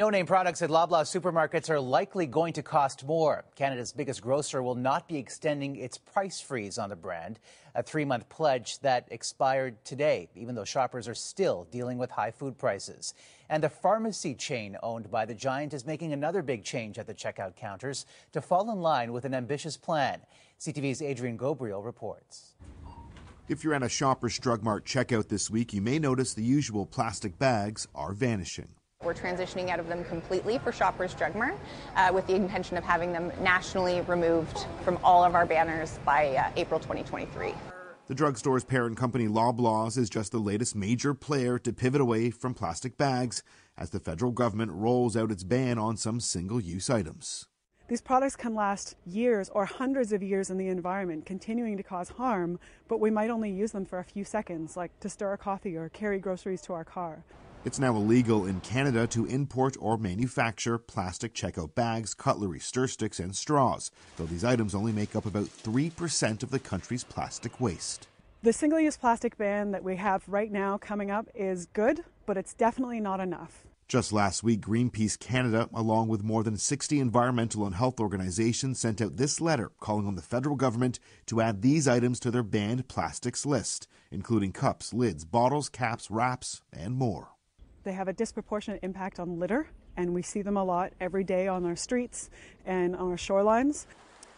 No 0.00 0.08
name 0.08 0.24
products 0.24 0.62
at 0.62 0.70
Loblaw 0.70 1.02
supermarkets 1.02 1.68
are 1.68 1.78
likely 1.78 2.24
going 2.24 2.54
to 2.54 2.62
cost 2.62 3.04
more. 3.04 3.44
Canada's 3.54 3.92
biggest 3.92 4.22
grocer 4.22 4.62
will 4.62 4.74
not 4.74 5.06
be 5.06 5.18
extending 5.18 5.76
its 5.76 5.98
price 5.98 6.40
freeze 6.40 6.78
on 6.78 6.88
the 6.88 6.96
brand, 6.96 7.38
a 7.74 7.82
three 7.82 8.06
month 8.06 8.26
pledge 8.30 8.78
that 8.78 9.06
expired 9.10 9.84
today, 9.84 10.30
even 10.34 10.54
though 10.54 10.64
shoppers 10.64 11.06
are 11.06 11.14
still 11.14 11.66
dealing 11.70 11.98
with 11.98 12.10
high 12.10 12.30
food 12.30 12.56
prices. 12.56 13.12
And 13.50 13.62
the 13.62 13.68
pharmacy 13.68 14.34
chain 14.34 14.74
owned 14.82 15.10
by 15.10 15.26
the 15.26 15.34
giant 15.34 15.74
is 15.74 15.84
making 15.84 16.14
another 16.14 16.40
big 16.40 16.64
change 16.64 16.98
at 16.98 17.06
the 17.06 17.12
checkout 17.12 17.54
counters 17.54 18.06
to 18.32 18.40
fall 18.40 18.70
in 18.72 18.80
line 18.80 19.12
with 19.12 19.26
an 19.26 19.34
ambitious 19.34 19.76
plan. 19.76 20.22
CTV's 20.58 21.02
Adrian 21.02 21.36
Ghobrial 21.36 21.84
reports. 21.84 22.54
If 23.50 23.62
you're 23.62 23.74
at 23.74 23.82
a 23.82 23.88
Shoppers 23.90 24.38
Drug 24.38 24.62
Mart 24.62 24.86
checkout 24.86 25.28
this 25.28 25.50
week, 25.50 25.74
you 25.74 25.82
may 25.82 25.98
notice 25.98 26.32
the 26.32 26.42
usual 26.42 26.86
plastic 26.86 27.38
bags 27.38 27.86
are 27.94 28.14
vanishing. 28.14 28.68
We're 29.02 29.14
transitioning 29.14 29.70
out 29.70 29.80
of 29.80 29.88
them 29.88 30.04
completely 30.04 30.58
for 30.58 30.72
Shoppers 30.72 31.14
Drug 31.14 31.34
Mart 31.34 31.58
uh, 31.96 32.10
with 32.12 32.26
the 32.26 32.34
intention 32.34 32.76
of 32.76 32.84
having 32.84 33.12
them 33.12 33.32
nationally 33.40 34.02
removed 34.02 34.66
from 34.84 34.98
all 35.02 35.24
of 35.24 35.34
our 35.34 35.46
banners 35.46 35.98
by 36.04 36.36
uh, 36.36 36.50
April 36.56 36.78
2023. 36.78 37.54
The 38.08 38.14
drugstore's 38.14 38.62
parent 38.62 38.98
company 38.98 39.26
Loblaws 39.26 39.96
is 39.96 40.10
just 40.10 40.32
the 40.32 40.38
latest 40.38 40.76
major 40.76 41.14
player 41.14 41.58
to 41.60 41.72
pivot 41.72 42.02
away 42.02 42.28
from 42.30 42.52
plastic 42.52 42.98
bags 42.98 43.42
as 43.74 43.88
the 43.88 44.00
federal 44.00 44.32
government 44.32 44.70
rolls 44.72 45.16
out 45.16 45.30
its 45.30 45.44
ban 45.44 45.78
on 45.78 45.96
some 45.96 46.20
single 46.20 46.60
use 46.60 46.90
items. 46.90 47.46
These 47.88 48.02
products 48.02 48.36
can 48.36 48.54
last 48.54 48.96
years 49.06 49.48
or 49.48 49.64
hundreds 49.64 50.12
of 50.12 50.22
years 50.22 50.50
in 50.50 50.58
the 50.58 50.68
environment, 50.68 51.24
continuing 51.24 51.78
to 51.78 51.82
cause 51.82 52.10
harm, 52.10 52.60
but 52.86 53.00
we 53.00 53.10
might 53.10 53.30
only 53.30 53.50
use 53.50 53.72
them 53.72 53.86
for 53.86 53.98
a 53.98 54.04
few 54.04 54.24
seconds, 54.24 54.76
like 54.76 55.00
to 55.00 55.08
stir 55.08 55.32
a 55.32 55.38
coffee 55.38 55.74
or 55.74 55.88
carry 55.88 56.18
groceries 56.18 56.60
to 56.62 56.74
our 56.74 56.84
car. 56.84 57.24
It's 57.62 57.78
now 57.78 57.94
illegal 57.94 58.46
in 58.46 58.60
Canada 58.60 59.06
to 59.08 59.26
import 59.26 59.76
or 59.78 59.98
manufacture 59.98 60.78
plastic 60.78 61.34
checkout 61.34 61.74
bags, 61.74 62.14
cutlery, 62.14 62.58
stir 62.58 62.86
sticks, 62.86 63.20
and 63.20 63.36
straws, 63.36 63.90
though 64.16 64.24
these 64.24 64.44
items 64.44 64.74
only 64.74 64.92
make 64.92 65.14
up 65.14 65.26
about 65.26 65.44
3% 65.44 66.42
of 66.42 66.50
the 66.50 66.58
country's 66.58 67.04
plastic 67.04 67.60
waste. 67.60 68.08
The 68.42 68.54
single 68.54 68.80
use 68.80 68.96
plastic 68.96 69.36
ban 69.36 69.72
that 69.72 69.84
we 69.84 69.96
have 69.96 70.26
right 70.26 70.50
now 70.50 70.78
coming 70.78 71.10
up 71.10 71.28
is 71.34 71.66
good, 71.66 72.02
but 72.24 72.38
it's 72.38 72.54
definitely 72.54 72.98
not 72.98 73.20
enough. 73.20 73.66
Just 73.88 74.10
last 74.10 74.42
week, 74.42 74.62
Greenpeace 74.62 75.18
Canada, 75.18 75.68
along 75.74 76.08
with 76.08 76.24
more 76.24 76.42
than 76.42 76.56
60 76.56 76.98
environmental 76.98 77.66
and 77.66 77.74
health 77.74 78.00
organizations, 78.00 78.80
sent 78.80 79.02
out 79.02 79.18
this 79.18 79.38
letter 79.38 79.70
calling 79.80 80.06
on 80.06 80.14
the 80.14 80.22
federal 80.22 80.56
government 80.56 80.98
to 81.26 81.42
add 81.42 81.60
these 81.60 81.86
items 81.86 82.20
to 82.20 82.30
their 82.30 82.42
banned 82.42 82.88
plastics 82.88 83.44
list, 83.44 83.86
including 84.10 84.52
cups, 84.52 84.94
lids, 84.94 85.26
bottles, 85.26 85.68
caps, 85.68 86.10
wraps, 86.10 86.62
and 86.72 86.94
more. 86.94 87.32
They 87.82 87.92
have 87.92 88.08
a 88.08 88.12
disproportionate 88.12 88.80
impact 88.82 89.18
on 89.18 89.38
litter, 89.38 89.68
and 89.96 90.12
we 90.12 90.22
see 90.22 90.42
them 90.42 90.56
a 90.56 90.64
lot 90.64 90.92
every 91.00 91.24
day 91.24 91.48
on 91.48 91.64
our 91.64 91.76
streets 91.76 92.28
and 92.66 92.94
on 92.94 93.10
our 93.10 93.16
shorelines. 93.16 93.86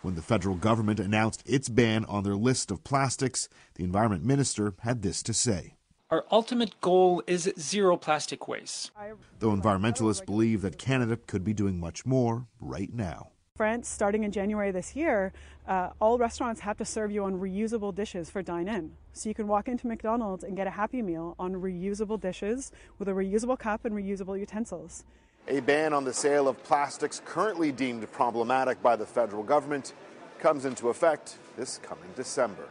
When 0.03 0.15
the 0.15 0.23
federal 0.23 0.57
government 0.57 1.01
announced 1.01 1.43
its 1.47 1.69
ban 1.69 2.05
on 2.07 2.25
their 2.25 2.37
list 2.37 2.71
of 2.71 2.85
plastics, 2.85 3.49
the 3.75 3.85
environment 3.85 4.25
minister 4.25 4.75
had 4.81 5.03
this 5.03 5.23
to 5.25 5.35
say. 5.35 5.75
Our 6.11 6.25
ultimate 6.31 6.81
goal 6.81 7.23
is 7.27 7.53
zero 7.59 7.97
plastic 7.97 8.47
waste. 8.47 8.91
Though 9.39 9.51
environmentalists 9.51 10.25
believe 10.27 10.63
that 10.63 10.79
Canada 10.79 11.17
could 11.17 11.43
be 11.43 11.55
doing 11.55 11.81
much 11.81 12.05
more 12.05 12.47
right 12.61 12.93
now. 12.93 13.32
France, 13.62 13.88
starting 13.88 14.25
in 14.25 14.33
January 14.33 14.73
this 14.73 14.97
year, 14.97 15.33
uh, 15.69 15.91
all 16.01 16.19
restaurants 16.19 16.62
have 16.62 16.77
to 16.79 16.85
serve 16.85 17.12
you 17.12 17.23
on 17.23 17.38
reusable 17.38 17.95
dishes 17.95 18.29
for 18.29 18.43
dine 18.43 18.67
in. 18.67 18.91
So 19.12 19.29
you 19.29 19.37
can 19.37 19.47
walk 19.47 19.69
into 19.69 19.87
McDonald's 19.87 20.43
and 20.43 20.57
get 20.57 20.67
a 20.67 20.71
Happy 20.71 21.01
Meal 21.01 21.37
on 21.38 21.55
reusable 21.55 22.21
dishes 22.21 22.73
with 22.99 23.09
a 23.09 23.12
reusable 23.12 23.57
cup 23.57 23.85
and 23.85 23.95
reusable 23.95 24.37
utensils. 24.37 25.05
A 25.47 25.61
ban 25.61 25.93
on 25.93 26.05
the 26.05 26.12
sale 26.12 26.49
of 26.49 26.61
plastics 26.65 27.21
currently 27.25 27.71
deemed 27.71 28.11
problematic 28.11 28.83
by 28.83 28.97
the 28.97 29.07
federal 29.07 29.45
government 29.45 29.93
comes 30.41 30.65
into 30.65 30.88
effect 30.88 31.37
this 31.57 31.79
coming 31.85 32.11
December. 32.17 32.69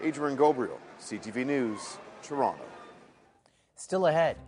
Adrian 0.00 0.38
Ghobrial, 0.38 0.78
CTV 1.02 1.44
News, 1.44 1.98
Toronto. 2.22 2.64
Still 3.76 4.06
ahead. 4.06 4.38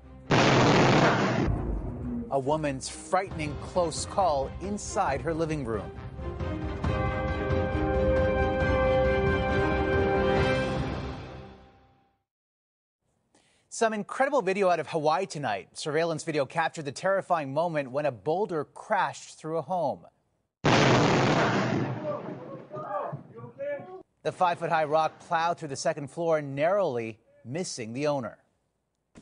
A 2.31 2.39
woman's 2.39 2.89
frightening 2.89 3.55
close 3.61 4.07
call 4.07 4.51
inside 4.61 5.21
her 5.21 5.33
living 5.33 5.65
room. 5.65 5.91
Some 13.69 13.93
incredible 13.93 14.41
video 14.41 14.71
out 14.71 14.81
of 14.81 14.87
Hawaii 14.89 15.27
tonight. 15.27 15.69
Surveillance 15.75 16.25
video 16.25 16.47
captured 16.47 16.87
the 16.87 16.93
terrifying 16.93 17.53
moment 17.53 17.91
when 17.91 18.07
a 18.07 18.11
boulder 18.11 18.65
crashed 18.65 19.39
through 19.39 19.59
a 19.59 19.63
home. 19.63 20.07
The 24.23 24.33
five 24.33 24.59
foot 24.59 24.71
high 24.71 24.85
rock 24.85 25.21
plowed 25.21 25.59
through 25.59 25.69
the 25.69 25.77
second 25.77 26.11
floor, 26.11 26.41
narrowly 26.41 27.19
missing 27.45 27.93
the 27.93 28.07
owner. 28.07 28.39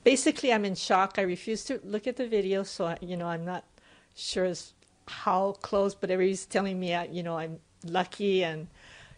Basically, 0.03 0.53
I'm 0.53 0.65
in 0.65 0.75
shock. 0.75 1.15
I 1.19 1.23
refuse 1.23 1.65
to 1.65 1.81
look 1.85 2.07
at 2.07 2.17
the 2.17 2.27
video, 2.27 2.63
so 2.63 2.87
I, 2.87 2.99
you 3.01 3.17
know 3.17 3.27
I'm 3.27 3.45
not 3.45 3.65
sure 4.15 4.45
as 4.45 4.73
how 5.07 5.53
close, 5.63 5.95
but 5.95 6.11
everybody's 6.11 6.47
telling 6.47 6.81
me, 6.81 6.95
I, 6.95 7.05
you 7.05 7.23
know, 7.23 7.37
I'm 7.37 7.59
lucky 7.85 8.43
and 8.45 8.69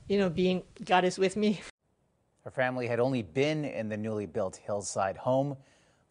you 0.09 0.19
know, 0.19 0.29
being 0.29 0.63
God 0.85 1.05
is 1.05 1.19
with 1.19 1.37
me. 1.37 1.61
Her 2.45 2.51
family 2.51 2.87
had 2.87 3.01
only 3.01 3.23
been 3.23 3.65
in 3.65 3.89
the 3.89 3.97
newly 3.97 4.27
built 4.27 4.57
hillside 4.57 5.17
home 5.17 5.57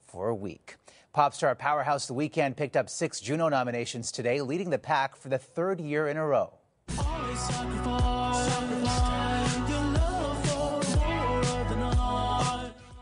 for 0.06 0.28
a 0.28 0.36
week. 0.36 0.76
Pop 1.14 1.34
star 1.34 1.56
powerhouse 1.56 2.08
The 2.08 2.14
Weeknd 2.14 2.58
picked 2.58 2.76
up 2.76 2.90
six 2.90 3.22
Juno 3.22 3.48
nominations 3.48 4.12
today, 4.12 4.42
leading 4.42 4.70
the 4.70 4.78
pack 4.78 5.16
for 5.16 5.30
the 5.30 5.38
third 5.38 5.80
year 5.80 6.10
in 6.10 6.18
a 6.18 6.26
row. 6.26 6.54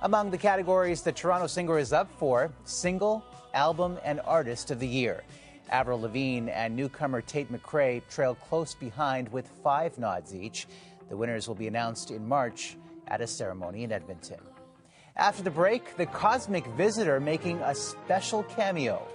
Among 0.04 0.32
the 0.32 0.38
categories 0.38 1.02
the 1.02 1.14
Toronto 1.14 1.48
singer 1.48 1.80
is 1.80 1.94
up 1.94 2.12
for 2.20 2.52
Single, 2.66 3.24
Album, 3.54 3.98
and 4.04 4.20
Artist 4.26 4.70
of 4.70 4.82
the 4.82 4.88
Year. 4.88 5.24
Avril 5.70 6.02
Lavigne 6.02 6.52
and 6.52 6.76
newcomer 6.76 7.22
Tate 7.22 7.50
McRae 7.50 8.02
trail 8.10 8.36
close 8.36 8.76
behind 8.76 9.30
with 9.30 9.50
five 9.64 9.98
nods 9.98 10.36
each. 10.36 10.68
The 11.08 11.16
winners 11.16 11.48
will 11.48 11.56
be 11.56 11.68
announced 11.68 12.12
in 12.12 12.28
March 12.28 12.76
at 13.08 13.22
a 13.22 13.28
ceremony 13.28 13.86
in 13.86 13.94
Edmonton. 13.94 14.42
After 15.16 15.42
the 15.42 15.52
break, 15.52 15.96
the 15.96 16.06
cosmic 16.06 16.66
visitor 16.76 17.22
making 17.22 17.62
a 17.62 17.74
special 17.74 18.44
cameo. 18.44 19.08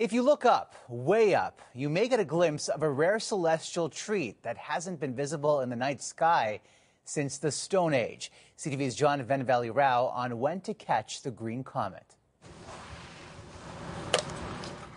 If 0.00 0.14
you 0.14 0.22
look 0.22 0.46
up, 0.46 0.74
way 0.88 1.34
up, 1.34 1.60
you 1.74 1.90
may 1.90 2.08
get 2.08 2.20
a 2.20 2.24
glimpse 2.24 2.68
of 2.68 2.82
a 2.82 2.88
rare 2.88 3.18
celestial 3.18 3.90
treat 3.90 4.42
that 4.44 4.56
hasn't 4.56 4.98
been 4.98 5.14
visible 5.14 5.60
in 5.60 5.68
the 5.68 5.76
night 5.76 6.02
sky 6.02 6.60
since 7.04 7.36
the 7.36 7.52
Stone 7.52 7.92
Age. 7.92 8.32
CTV's 8.56 8.94
John 8.94 9.22
Vennavally 9.22 9.70
Rao 9.70 10.06
on 10.06 10.38
when 10.38 10.62
to 10.62 10.72
catch 10.72 11.20
the 11.20 11.30
green 11.30 11.62
comet. 11.62 12.16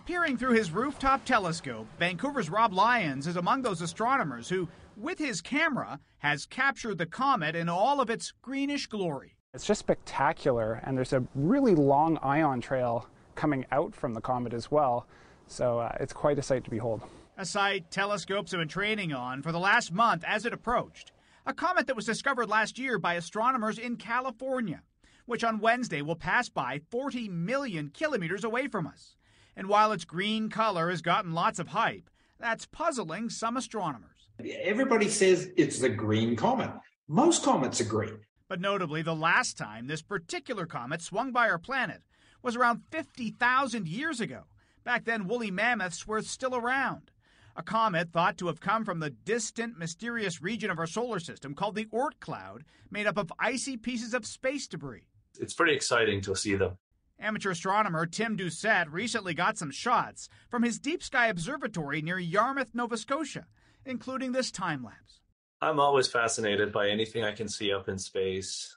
Peering 0.06 0.38
through 0.38 0.54
his 0.54 0.72
rooftop 0.72 1.26
telescope, 1.26 1.86
Vancouver's 2.00 2.50
Rob 2.50 2.72
Lyons 2.72 3.28
is 3.28 3.36
among 3.36 3.62
those 3.62 3.82
astronomers 3.82 4.48
who, 4.48 4.70
with 4.96 5.20
his 5.20 5.42
camera, 5.42 6.00
has 6.20 6.46
captured 6.46 6.98
the 6.98 7.06
comet 7.06 7.58
in 7.58 7.68
all 7.68 8.00
of 8.00 8.10
its 8.10 8.32
greenish 8.42 8.88
glory. 8.88 9.36
It's 9.54 9.68
just 9.68 9.80
spectacular, 9.80 10.80
and 10.86 10.98
there's 10.98 11.12
a 11.12 11.26
really 11.36 11.76
long 11.76 12.18
ion 12.20 12.62
trail 12.62 13.10
coming 13.36 13.65
out 13.72 13.96
from 13.96 14.13
the 14.13 14.22
comet 14.22 14.54
as 14.54 14.72
well, 14.72 15.08
so 15.48 15.80
uh, 15.80 15.96
it's 16.00 16.13
quite 16.13 16.39
a 16.39 16.43
sight 16.43 16.63
to 16.65 16.69
behold. 16.69 17.02
A 17.38 17.46
sight 17.46 17.89
telescopes 17.89 18.52
have 18.52 18.60
been 18.60 18.67
training 18.67 19.12
on 19.12 19.41
for 19.41 19.52
the 19.52 19.60
last 19.60 19.91
month 19.91 20.24
as 20.28 20.46
it 20.46 20.54
approached. 20.54 21.12
A 21.46 21.54
comet 21.54 21.88
that 21.88 21.96
was 21.96 22.06
discovered 22.06 22.48
last 22.48 22.78
year 22.78 23.00
by 23.00 23.15
astronomers 23.15 23.78
in 23.78 23.98
California, 23.98 24.82
which 25.26 25.43
on 25.43 25.60
Wednesday 25.60 26.02
will 26.02 26.15
pass 26.15 26.48
by 26.48 26.82
40 26.91 27.30
million 27.30 27.89
kilometers 27.89 28.43
away 28.43 28.67
from 28.67 28.88
us. 28.88 29.15
And 29.56 29.67
while 29.67 29.91
its 29.91 30.06
green 30.06 30.50
color 30.50 30.89
has 30.89 31.02
gotten 31.02 31.34
lots 31.34 31.60
of 31.60 31.69
hype, 31.69 32.10
that's 32.39 32.65
puzzling 32.65 33.30
some 33.30 33.58
astronomers. 33.58 34.30
Everybody 34.63 35.10
says 35.10 35.50
it's 35.58 35.80
the 35.80 35.89
green 35.89 36.36
comet. 36.36 36.72
Most 37.08 37.43
comets 37.43 37.82
are 37.82 37.86
green. 37.86 38.19
But 38.48 38.62
notably, 38.62 39.02
the 39.02 39.15
last 39.15 39.58
time 39.58 39.88
this 39.88 40.02
particular 40.02 40.65
comet 40.65 41.02
swung 41.02 41.32
by 41.32 41.50
our 41.50 41.58
planet 41.58 42.02
was 42.44 42.56
around 42.56 42.84
50,000 42.92 43.88
years 43.88 44.22
ago. 44.22 44.44
Back 44.84 45.06
then, 45.06 45.28
woolly 45.28 45.50
mammoths 45.50 46.06
were 46.06 46.22
still 46.22 46.56
around. 46.56 47.10
A 47.56 47.64
comet 47.64 48.12
thought 48.12 48.38
to 48.40 48.48
have 48.48 48.60
come 48.60 48.84
from 48.84 49.00
the 49.00 49.12
distant, 49.12 49.78
mysterious 49.78 50.42
region 50.42 50.70
of 50.70 50.80
our 50.80 50.88
solar 50.88 51.20
system 51.20 51.54
called 51.54 51.76
the 51.76 51.86
Oort 51.86 52.20
cloud, 52.20 52.64
made 52.92 53.08
up 53.08 53.18
of 53.18 53.32
icy 53.40 53.78
pieces 53.78 54.14
of 54.14 54.26
space 54.26 54.68
debris. 54.68 55.08
It's 55.40 55.54
pretty 55.54 55.74
exciting 55.74 56.22
to 56.22 56.36
see 56.36 56.56
them. 56.56 56.78
Amateur 57.20 57.52
astronomer 57.52 58.06
Tim 58.06 58.36
Doucette 58.36 58.92
recently 58.92 59.34
got 59.34 59.58
some 59.58 59.72
shots 59.72 60.28
from 60.50 60.64
his 60.64 60.80
Deep 60.80 61.02
Sky 61.02 61.28
Observatory 61.28 62.02
near 62.02 62.20
Yarmouth, 62.20 62.74
Nova 62.74 62.98
Scotia, 62.98 63.46
including 63.86 64.32
this 64.32 64.52
time 64.52 64.84
lapse. 64.84 65.22
I'm 65.62 65.80
always 65.80 66.08
fascinated 66.08 66.74
by 66.74 66.90
anything 66.90 67.24
I 67.24 67.32
can 67.32 67.48
see 67.48 67.72
up 67.72 67.88
in 67.88 67.98
space. 67.98 68.76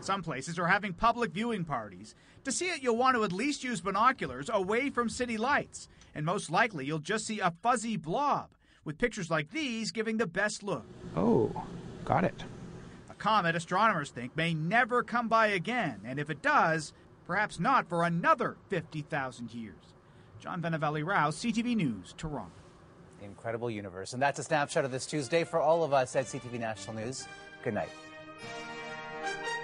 Some 0.00 0.22
places 0.22 0.58
are 0.58 0.66
having 0.66 0.94
public 0.94 1.32
viewing 1.32 1.64
parties. 1.64 2.14
To 2.44 2.52
see 2.52 2.68
it, 2.68 2.82
you'll 2.82 2.96
want 2.96 3.16
to 3.16 3.24
at 3.24 3.32
least 3.32 3.62
use 3.62 3.82
binoculars 3.82 4.48
away 4.52 4.88
from 4.88 5.10
city 5.10 5.36
lights, 5.36 5.88
and 6.14 6.24
most 6.24 6.50
likely 6.50 6.86
you'll 6.86 6.98
just 6.98 7.26
see 7.26 7.40
a 7.40 7.52
fuzzy 7.62 7.96
blob, 7.98 8.48
with 8.84 8.98
pictures 8.98 9.30
like 9.30 9.50
these 9.50 9.92
giving 9.92 10.16
the 10.16 10.26
best 10.26 10.62
look. 10.62 10.86
Oh, 11.14 11.52
got 12.04 12.24
it. 12.24 12.44
A 13.10 13.14
comet 13.14 13.54
astronomers 13.54 14.10
think 14.10 14.34
may 14.36 14.54
never 14.54 15.02
come 15.02 15.28
by 15.28 15.48
again, 15.48 16.00
and 16.04 16.18
if 16.18 16.30
it 16.30 16.40
does, 16.40 16.94
perhaps 17.26 17.60
not 17.60 17.86
for 17.86 18.04
another 18.04 18.56
50,000 18.68 19.52
years. 19.52 19.94
John 20.38 20.62
Vennavally 20.62 21.06
Rao, 21.06 21.28
CTV 21.30 21.76
News, 21.76 22.14
Toronto. 22.16 22.50
The 23.18 23.26
incredible 23.26 23.70
universe. 23.70 24.14
And 24.14 24.22
that's 24.22 24.38
a 24.38 24.42
snapshot 24.42 24.86
of 24.86 24.90
this 24.90 25.04
Tuesday 25.04 25.44
for 25.44 25.60
all 25.60 25.84
of 25.84 25.92
us 25.92 26.16
at 26.16 26.24
CTV 26.24 26.58
National 26.58 26.96
News. 26.96 27.28
Good 27.62 27.74
night. 27.74 27.90